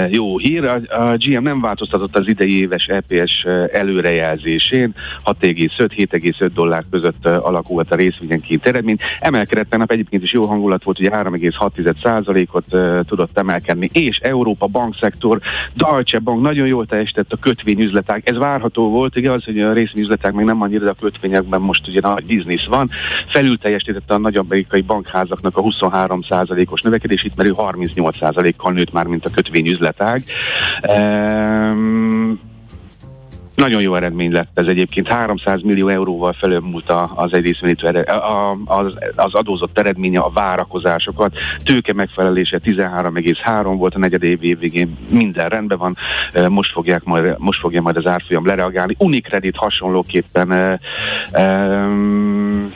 jó 0.09 0.37
hír. 0.37 0.65
A, 0.65 1.15
GM 1.17 1.43
nem 1.43 1.61
változtatott 1.61 2.15
az 2.15 2.27
idei 2.27 2.59
éves 2.59 2.87
EPS 2.87 3.43
előrejelzésén, 3.71 4.93
6,5-7,5 5.25 6.49
dollár 6.53 6.83
között 6.91 7.25
alakult 7.25 7.91
a 7.91 7.95
részvényenként 7.95 8.67
eredmény. 8.67 8.97
Emelkedett 9.19 9.77
nap 9.77 9.91
egyébként 9.91 10.23
is 10.23 10.33
jó 10.33 10.45
hangulat 10.45 10.83
volt, 10.83 10.99
ugye 10.99 11.09
3,6 11.09 11.72
1,6%-ot 11.75 13.05
tudott 13.05 13.37
emelkedni, 13.37 13.89
és 13.93 14.17
Európa 14.17 14.67
bankszektor, 14.67 15.39
Deutsche 15.73 16.19
Bank 16.19 16.41
nagyon 16.41 16.67
jól 16.67 16.85
teljesített 16.85 17.33
a 17.33 17.37
kötvényüzletág. 17.37 18.21
Ez 18.25 18.37
várható 18.37 18.89
volt, 18.89 19.17
igaz, 19.17 19.43
hogy 19.45 19.59
a 19.59 19.73
részvényüzletág 19.73 20.33
még 20.33 20.45
nem 20.45 20.61
annyira, 20.61 20.83
de 20.83 20.89
a 20.89 20.95
kötvényekben 21.01 21.61
most 21.61 21.87
ugye 21.87 21.99
nagy 22.01 22.25
biznisz 22.25 22.65
van. 22.65 22.89
Felül 23.27 23.57
teljesítette 23.57 24.13
a 24.13 24.17
nagy 24.17 24.37
amerikai 24.37 24.81
bankházaknak 24.81 25.57
a 25.57 25.61
23%-os 25.61 26.81
növekedését, 26.81 27.35
mert 27.35 27.49
ő 27.49 27.53
38%-kal 27.57 28.71
nőtt 28.71 28.91
már, 28.91 29.05
mint 29.05 29.25
a 29.25 29.29
kötvényüzletág. 29.29 30.21
Um, 30.97 32.51
nagyon 33.63 33.81
jó 33.81 33.95
eredmény 33.95 34.31
lett 34.31 34.59
ez 34.59 34.67
egyébként. 34.67 35.07
300 35.07 35.61
millió 35.61 35.87
euróval 35.87 36.33
felülmúlt 36.33 36.93
az 37.15 37.33
egyrészvenítő 37.33 38.05
az, 38.65 38.95
az 39.15 39.33
adózott 39.33 39.77
eredménye 39.77 40.19
a 40.19 40.29
várakozásokat. 40.29 41.35
Tőke 41.63 41.93
megfelelése 41.93 42.59
13,3 42.63 43.73
volt 43.77 43.95
a 43.95 43.99
negyed 43.99 44.23
év 44.23 44.39
végén. 44.59 44.97
Minden 45.11 45.49
rendben 45.49 45.77
van. 45.77 45.95
Most, 46.49 46.71
fogják 46.71 47.03
majd, 47.03 47.35
most 47.37 47.59
fogja 47.59 47.81
majd 47.81 47.97
az 47.97 48.05
árfolyam 48.05 48.45
lereagálni. 48.45 48.95
Unicredit 48.99 49.55
hasonlóképpen 49.55 50.79
um, 51.33 52.73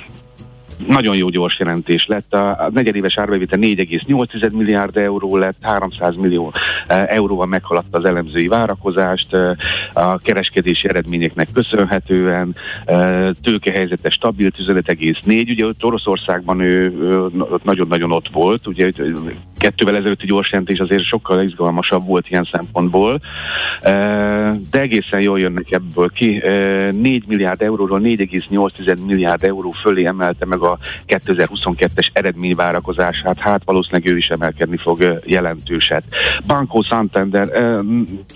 nagyon 0.87 1.15
jó 1.15 1.29
gyors 1.29 1.59
jelentés 1.59 2.05
lett. 2.05 2.33
A 2.33 2.69
negyedéves 2.73 3.17
árbevétel 3.17 3.59
4,8 3.59 4.51
milliárd 4.51 4.97
euró 4.97 5.37
lett, 5.37 5.57
300 5.61 6.15
millió 6.15 6.53
e, 6.87 7.05
euróval 7.09 7.45
meghaladta 7.45 7.97
az 7.97 8.05
elemzői 8.05 8.47
várakozást, 8.47 9.33
e, 9.33 9.55
a 9.93 10.17
kereskedési 10.17 10.89
eredményeknek 10.89 11.47
köszönhetően, 11.53 12.55
e, 12.85 13.31
tőkehelyzete 13.31 14.09
stabil 14.09 14.51
15,4, 14.57 15.49
ugye 15.49 15.65
ott 15.65 15.83
Oroszországban 15.83 16.59
ő, 16.59 16.93
nagyon-nagyon 17.63 18.11
ott 18.11 18.27
volt, 18.31 18.67
ugye 18.67 18.91
kettővel 19.57 19.95
ezelőtti 19.95 20.25
gyors 20.25 20.51
jelentés 20.51 20.79
azért 20.79 21.03
sokkal 21.03 21.41
izgalmasabb 21.43 22.05
volt 22.05 22.29
ilyen 22.29 22.47
szempontból, 22.51 23.19
de 24.71 24.79
egészen 24.79 25.21
jól 25.21 25.39
jönnek 25.39 25.71
ebből 25.71 26.09
ki. 26.09 26.41
4 26.91 27.23
milliárd 27.27 27.61
euróról 27.61 27.99
4,8 28.03 29.05
milliárd 29.05 29.43
euró 29.43 29.71
fölé 29.71 30.05
emelte 30.05 30.45
meg 30.45 30.61
a 30.61 30.77
2022-es 31.07 32.07
eredményvárakozását, 32.13 33.39
hát 33.39 33.61
valószínűleg 33.65 34.05
ő 34.05 34.17
is 34.17 34.27
emelkedni 34.27 34.77
fog 34.77 35.21
jelentőset. 35.25 36.03
Banco 36.45 36.81
Santander 36.81 37.49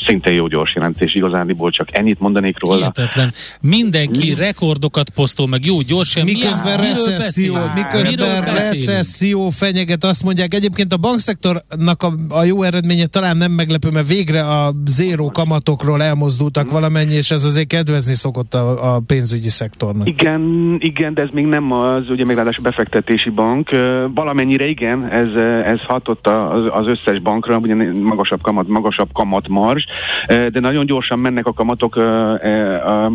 szinte 0.05 0.32
jó 0.32 0.47
gyors 0.47 0.76
jelentés, 0.76 1.13
igazániból 1.13 1.72
csak 1.72 1.97
ennyit 1.97 2.19
mondanék 2.19 2.59
róla. 2.59 2.76
Hihetetlen. 2.76 3.34
Mindenki 3.61 4.34
rekordokat 4.34 5.09
posztol, 5.09 5.47
meg 5.47 5.65
jó 5.65 5.82
gyorsan. 5.82 6.24
Miközben 6.24 6.80
Mi, 6.80 6.86
recesszió, 6.86 7.57
miközben 7.76 8.41
recesszió 8.41 9.49
fenyeget, 9.49 10.03
azt 10.03 10.24
mondják. 10.24 10.53
Egyébként 10.53 10.93
a 10.93 10.97
bankszektornak 11.12 12.03
a, 12.03 12.14
a 12.30 12.43
jó 12.43 12.64
eredménye 12.64 13.05
talán 13.05 13.38
nem 13.38 13.51
meglepő, 13.51 13.89
mert 13.89 14.07
végre 14.07 14.47
a 14.47 14.74
zéró 14.86 15.30
kamatokról 15.30 16.03
elmozdultak 16.03 16.64
hmm. 16.64 16.74
valamennyi, 16.74 17.14
és 17.14 17.32
ez 17.32 17.43
azért 17.43 17.68
kedvezni 17.68 18.14
szokott 18.14 18.53
a, 18.53 18.95
a 18.95 19.01
pénzügyi 19.07 19.49
szektornak. 19.49 20.07
Igen, 20.07 20.76
igen, 20.80 21.14
de 21.14 21.22
ez 21.22 21.30
még 21.34 21.45
nem 21.45 21.72
az, 21.72 22.09
ugye 22.09 22.26
még 22.26 22.36
ráadásul 22.36 22.64
befektetési 22.64 23.30
bank. 23.30 23.70
Valamennyire 24.14 24.66
igen, 24.68 25.07
ez, 25.09 25.28
ez 25.64 25.82
hatott 25.82 26.28
az, 26.28 26.62
az 26.72 26.88
összes 26.88 27.20
bankra, 27.20 27.57
ugye 27.57 27.76
magasabb 27.93 28.41
kamat, 28.41 28.68
magasabb 28.68 29.09
kamat 29.14 29.47
marzs, 29.47 29.86
de 30.28 30.59
nagyon 30.59 30.86
gyorsan 30.86 31.20
mennek 31.20 31.45
a 31.45 31.53
kamatok, 31.53 31.95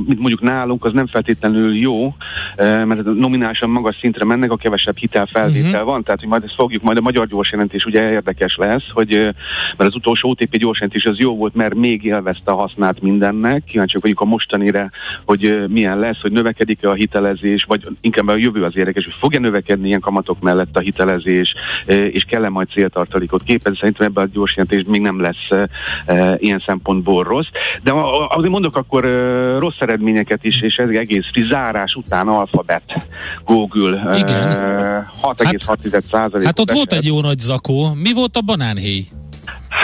mint 0.07 0.19
mondjuk 0.19 0.41
nálunk, 0.41 0.85
az 0.85 0.93
nem 0.93 1.07
feltétlenül 1.07 1.75
jó, 1.75 2.15
mert 2.57 3.05
nominálisan 3.05 3.71
magas 3.71 3.97
szintre 4.01 4.25
mennek, 4.25 4.51
a 4.51 4.57
kevesebb 4.57 4.97
hitelfelvétel 4.97 5.71
uh-huh. 5.71 5.85
van, 5.85 6.03
tehát 6.03 6.21
hogy 6.21 6.29
majd 6.29 6.43
ezt 6.45 6.55
fogjuk, 6.55 6.83
majd 6.83 6.99
a 6.99 7.01
magyar 7.01 7.27
gyors 7.27 7.51
jelentés 7.51 7.85
ugye 7.87 8.11
érdekes 8.11 8.57
lesz, 8.57 8.85
hogy 8.93 9.09
mert 9.77 9.91
az 9.91 9.95
utolsó 9.95 10.31
OTP 10.31 10.57
gyors 10.57 10.81
jelentés 10.81 11.05
az 11.05 11.19
jó 11.19 11.37
volt, 11.37 11.55
mert 11.55 11.75
még 11.75 12.05
élvezte 12.05 12.51
a 12.51 12.55
hasznát 12.57 13.01
mindennek, 13.01 13.65
kíváncsiak 13.65 14.03
vagyunk 14.03 14.21
a 14.21 14.25
mostanire, 14.25 14.91
hogy 15.25 15.65
milyen 15.69 15.99
lesz, 15.99 16.21
hogy 16.21 16.33
növekedik-e 16.33 16.89
a 16.89 16.95
hitelezés, 16.95 17.65
vagy 17.65 17.89
inkább 18.01 18.29
a 18.29 18.37
jövő 18.37 18.65
az 18.65 18.77
érdekes, 18.77 19.05
hogy 19.05 19.15
fog-e 19.19 19.39
növekedni 19.39 19.87
ilyen 19.87 20.01
kamatok 20.01 20.41
mellett 20.41 20.77
a 20.77 20.81
hitelezés, 20.81 21.55
és 21.87 22.25
kell-e 22.25 22.49
majd 22.49 22.69
céltartalékot 22.69 23.43
képezni. 23.43 23.79
Szerintem 23.79 24.07
ebben 24.07 24.25
a 24.25 24.29
gyors 24.33 24.57
jelentés 24.57 24.83
még 24.89 25.01
nem 25.01 25.21
lesz 25.21 25.69
ilyen 26.39 26.63
szempontból 26.67 27.25
rossz. 27.25 27.49
De 27.83 27.93
azért 28.29 28.53
mondok 28.53 28.77
akkor 28.77 29.05
rossz 29.59 29.79
eredményeket 29.79 30.45
is, 30.45 30.61
és 30.61 30.77
ez 30.77 30.89
egész 30.89 31.25
zárás 31.49 31.95
után 31.95 32.29
alfabet, 32.29 33.07
Google 33.45 34.03
6,6% 35.23 36.03
hát, 36.13 36.45
hát 36.45 36.59
ott 36.59 36.71
volt 36.71 36.93
egy 36.93 37.07
jó 37.07 37.21
nagy 37.21 37.39
zakó. 37.39 37.76
Mi 37.95 38.13
volt 38.13 38.37
a 38.37 38.41
banánhéj? 38.41 39.09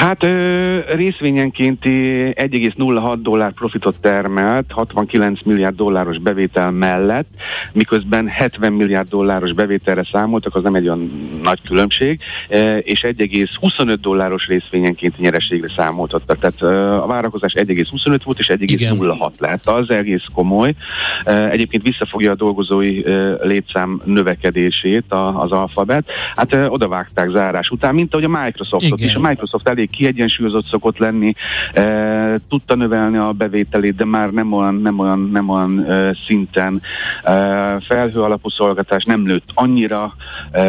Hát 0.03 0.23
ö, 0.23 0.79
részvényenkénti 0.95 1.91
1,06 2.35 3.17
dollár 3.23 3.53
profitot 3.53 4.01
termelt 4.01 4.73
69 4.73 5.43
milliárd 5.45 5.77
dolláros 5.77 6.19
bevétel 6.19 6.71
mellett, 6.71 7.27
miközben 7.73 8.27
70 8.27 8.73
milliárd 8.73 9.09
dolláros 9.09 9.53
bevételre 9.53 10.05
számoltak, 10.13 10.55
az 10.55 10.63
nem 10.63 10.75
egy 10.75 10.87
olyan 10.87 11.31
nagy 11.43 11.61
különbség, 11.67 12.21
e, 12.49 12.79
és 12.79 13.01
1,25 13.03 13.97
dolláros 14.01 14.47
részvényenkénti 14.47 15.23
nyereségre 15.23 15.69
számoltattak. 15.77 16.39
Tehát 16.39 16.63
ö, 16.63 16.93
a 17.03 17.07
várakozás 17.07 17.53
1,25 17.53 18.21
volt, 18.25 18.39
és 18.39 18.47
1,06 18.47 19.39
lett. 19.39 19.67
Az 19.67 19.91
egész 19.91 20.25
komoly. 20.35 20.75
E, 21.25 21.51
egyébként 21.51 21.83
visszafogja 21.83 22.31
a 22.31 22.35
dolgozói 22.35 23.07
e, 23.07 23.35
létszám 23.41 24.01
növekedését 24.05 25.13
a, 25.13 25.43
az 25.43 25.53
alfabet. 25.53 26.11
Hát 26.35 26.53
ö, 26.53 26.67
odavágták 26.67 27.31
zárás 27.31 27.69
után, 27.69 27.95
mint 27.95 28.13
ahogy 28.13 28.25
a 28.25 28.43
Microsoftot 28.43 29.01
is. 29.01 29.15
A 29.15 29.21
Microsoft 29.21 29.69
elég 29.69 29.91
kiegyensúlyozott 29.93 30.67
szokott 30.67 30.99
lenni, 30.99 31.35
e, 31.73 32.39
tudta 32.49 32.75
növelni 32.75 33.17
a 33.17 33.33
bevételét, 33.33 33.95
de 33.95 34.05
már 34.05 34.31
nem 34.31 34.53
olyan, 34.53 34.75
nem 34.75 34.99
olyan, 34.99 35.31
nem 35.33 35.49
olyan 35.49 35.85
e, 35.91 36.17
szinten. 36.27 36.83
E, 37.25 37.33
felhő 37.81 38.21
alapú 38.21 38.49
szolgáltatás 38.49 39.05
nem 39.05 39.27
lőtt 39.27 39.49
annyira, 39.55 40.15
e, 40.51 40.63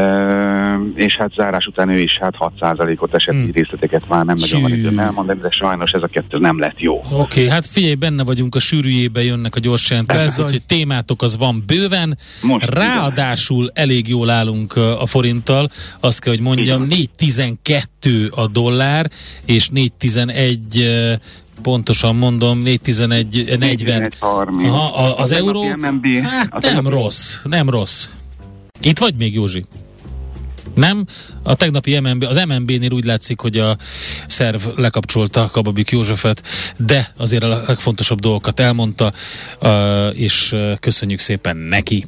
és 0.96 1.16
hát 1.16 1.34
zárás 1.34 1.66
után 1.66 1.90
ő 1.90 2.00
is 2.00 2.18
hát 2.18 2.36
6%-ot 2.40 3.14
esett, 3.14 3.36
hmm. 3.36 3.52
részleteket 3.54 4.10
már 4.10 4.26
nem 4.26 4.36
nagyon 4.40 4.62
van 4.62 4.72
időm 4.72 5.00
elmondani, 5.00 5.40
de 5.40 5.50
sajnos 5.52 5.92
ez 5.92 6.04
a 6.04 6.08
kettő 6.08 6.38
nem 6.38 6.60
lett 6.60 6.80
jó. 6.82 6.98
Oké, 6.98 7.16
okay, 7.16 7.50
hát 7.50 7.66
figyelj, 7.66 7.96
benne 7.96 8.24
vagyunk 8.24 8.56
a 8.56 8.60
sűrűjébe, 8.60 9.24
jönnek 9.24 9.56
a 9.56 9.60
gyors 9.60 9.90
jelentések, 9.90 10.46
hogy 10.46 10.62
témátok 10.68 11.22
az 11.22 11.38
van 11.38 11.64
bőven, 11.66 12.18
Most 12.42 12.70
ráadásul 12.70 13.64
igen. 13.64 13.74
elég 13.76 14.08
jól 14.08 14.30
állunk 14.30 14.76
a 14.76 15.06
forinttal, 15.06 15.70
azt 16.00 16.20
kell, 16.20 16.34
hogy 16.34 16.42
mondjam, 16.42 16.88
4.12 16.90 18.32
a 18.32 18.48
dollár, 18.48 19.03
és 19.46 19.70
411 19.70 21.20
pontosan 21.62 22.16
mondom, 22.16 22.60
411 22.60 23.58
40. 23.60 24.12
Aha, 24.20 25.16
az 25.16 25.32
euró, 25.32 25.66
hát 26.52 26.74
nem 26.74 26.88
rossz, 26.88 27.38
nem 27.44 27.70
rossz. 27.70 28.08
Itt 28.82 28.98
vagy 28.98 29.16
még 29.16 29.34
Józsi? 29.34 29.66
Nem? 30.76 31.06
A 31.44 31.56
tegnapi 31.56 32.00
MNB, 32.00 32.24
az 32.24 32.44
MNB-nél 32.48 32.92
úgy 32.92 33.06
látszik, 33.06 33.40
hogy 33.40 33.58
a 33.58 33.78
szerv 34.28 34.62
lekapcsolta 34.76 35.50
Kababik 35.52 35.90
Józsefet, 35.90 36.44
de 36.78 37.12
azért 37.18 37.44
a 37.44 37.48
legfontosabb 37.48 38.20
dolgokat 38.20 38.60
elmondta, 38.60 39.14
és 40.14 40.56
köszönjük 40.80 41.20
szépen 41.20 41.58
neki. 41.58 42.06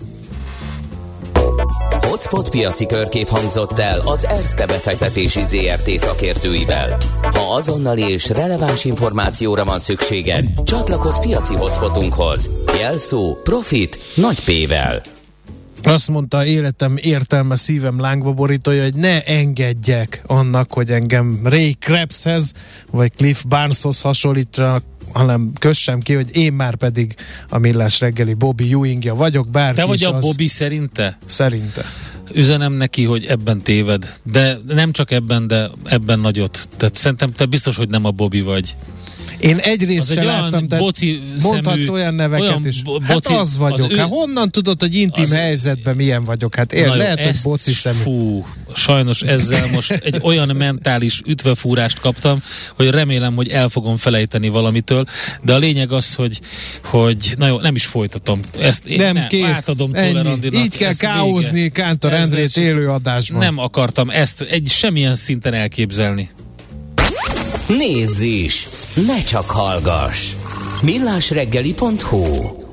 Hotspot 2.16 2.50
piaci 2.50 2.86
körkép 2.86 3.28
hangzott 3.28 3.80
el 3.80 4.00
az 4.00 4.26
ERSZTE 4.26 4.66
befektetési 4.66 5.44
ZRT 5.44 5.90
szakértőivel. 5.90 6.98
Ha 7.22 7.56
azonnali 7.56 8.02
és 8.02 8.30
releváns 8.30 8.86
információra 8.86 9.66
van 9.66 9.80
szükséged, 9.80 10.64
csatlakozz 10.64 11.18
piaci 11.18 11.56
hotspotunkhoz. 11.56 12.50
Jelszó 12.80 13.36
Profit 13.44 14.00
nagy 14.16 14.40
P-vel. 14.44 15.02
Azt 15.84 16.10
mondta 16.10 16.46
életem 16.46 16.98
értelme 17.02 17.56
szívem 17.56 18.00
lángba 18.00 18.32
borítója, 18.32 18.84
hogy 18.84 18.96
ne 18.96 19.24
engedjek 19.24 20.22
annak, 20.26 20.74
hogy 20.74 20.92
engem 20.92 21.40
Ray 21.44 21.74
Krebshez 21.74 22.52
vagy 22.92 23.12
Cliff 23.16 23.44
Barneshoz 23.44 24.02
hasonlítsanak 24.02 24.84
hanem 25.16 25.52
kössem 25.60 26.00
ki, 26.00 26.14
hogy 26.14 26.36
én 26.36 26.54
már 26.54 26.76
pedig 26.76 27.16
a 27.50 27.58
millás 27.58 28.00
reggeli 28.00 28.34
Bobby 28.34 28.72
Ewingja 28.72 29.14
vagyok, 29.14 29.50
bár 29.50 29.74
Te 29.74 29.86
vagy 29.86 30.04
a 30.04 30.16
az... 30.16 30.24
Bobby 30.24 30.48
szerinte? 30.48 31.18
Szerinte. 31.26 31.86
Üzenem 32.34 32.74
neki, 32.74 33.04
hogy 33.04 33.26
ebben 33.26 33.62
téved. 33.62 34.14
De 34.24 34.58
nem 34.68 34.92
csak 34.92 35.12
ebben, 35.12 35.48
de 35.48 35.70
ebben 35.84 36.20
nagyot. 36.20 36.68
Tehát 36.78 36.96
szerintem 36.96 37.30
te 37.30 37.46
biztos, 37.46 37.76
hogy 37.76 37.90
nem 37.90 38.06
a 38.06 38.12
Bobby 38.12 38.42
vagy. 38.42 38.76
Én 39.40 39.58
egyrészt 39.58 40.14
se 40.14 40.20
egy 40.20 40.26
láttam, 40.26 40.68
tehát 40.68 40.84
boci 40.84 41.22
mondhatsz 41.44 41.76
szemű, 41.84 41.88
olyan 41.98 42.14
neveket 42.14 42.48
olyan 42.48 42.68
is. 42.68 42.82
Hát 43.02 43.14
boci- 43.14 43.34
az 43.34 43.58
vagyok. 43.58 43.86
az 43.88 43.94
ő- 43.94 43.98
hát 43.98 44.08
honnan 44.10 44.52
tudod, 44.52 44.80
hogy 44.80 44.96
intim 44.96 45.24
az- 45.24 45.34
helyzetben 45.34 45.96
milyen 45.96 46.24
vagyok? 46.24 46.56
Hát 46.56 46.74
jó, 46.74 46.94
lehet, 46.94 47.18
hogy 47.18 47.28
ezt- 47.28 47.44
boci 47.44 47.72
szemű. 47.74 47.98
Fú, 47.98 48.46
sajnos 48.76 49.22
ezzel 49.22 49.72
most 49.74 49.92
egy 49.92 50.20
olyan 50.22 50.56
mentális 50.56 51.22
ütvefúrást 51.26 52.00
kaptam, 52.00 52.44
hogy 52.76 52.90
remélem, 52.90 53.36
hogy 53.36 53.50
el 53.50 53.70
fogom 53.70 53.98
felejteni 53.98 54.50
valamitől, 54.50 55.06
de 55.44 55.54
a 55.54 55.58
lényeg 55.58 55.92
az, 55.92 56.14
hogy, 56.14 56.40
hogy 56.84 57.34
na 57.38 57.48
jó, 57.48 57.60
nem 57.60 57.76
is 57.76 57.86
folytatom. 57.86 58.40
Ezt 58.60 58.86
én 58.86 58.98
Nem, 58.98 59.14
nem, 59.14 59.28
kész. 59.28 59.46
átadom. 59.46 59.92
Czoller. 59.92 60.26
Így 60.54 60.78
kell 60.78 60.94
vége. 61.52 61.70
Kántor 61.70 62.14
Endrét 62.14 62.52
sem- 62.52 62.64
élő 62.64 62.90
adásban. 62.90 63.40
Nem 63.40 63.58
akartam 63.58 64.10
ezt 64.10 64.42
egy 64.42 64.68
semmilyen 64.70 65.16
szinten 65.16 65.54
elképzelni. 65.54 66.30
Nézz 67.68 68.22
is! 68.22 68.68
Ne 69.08 69.24
csak 69.24 69.50
hallgass! 69.50 70.34
millásreggeli.hu 70.82 72.64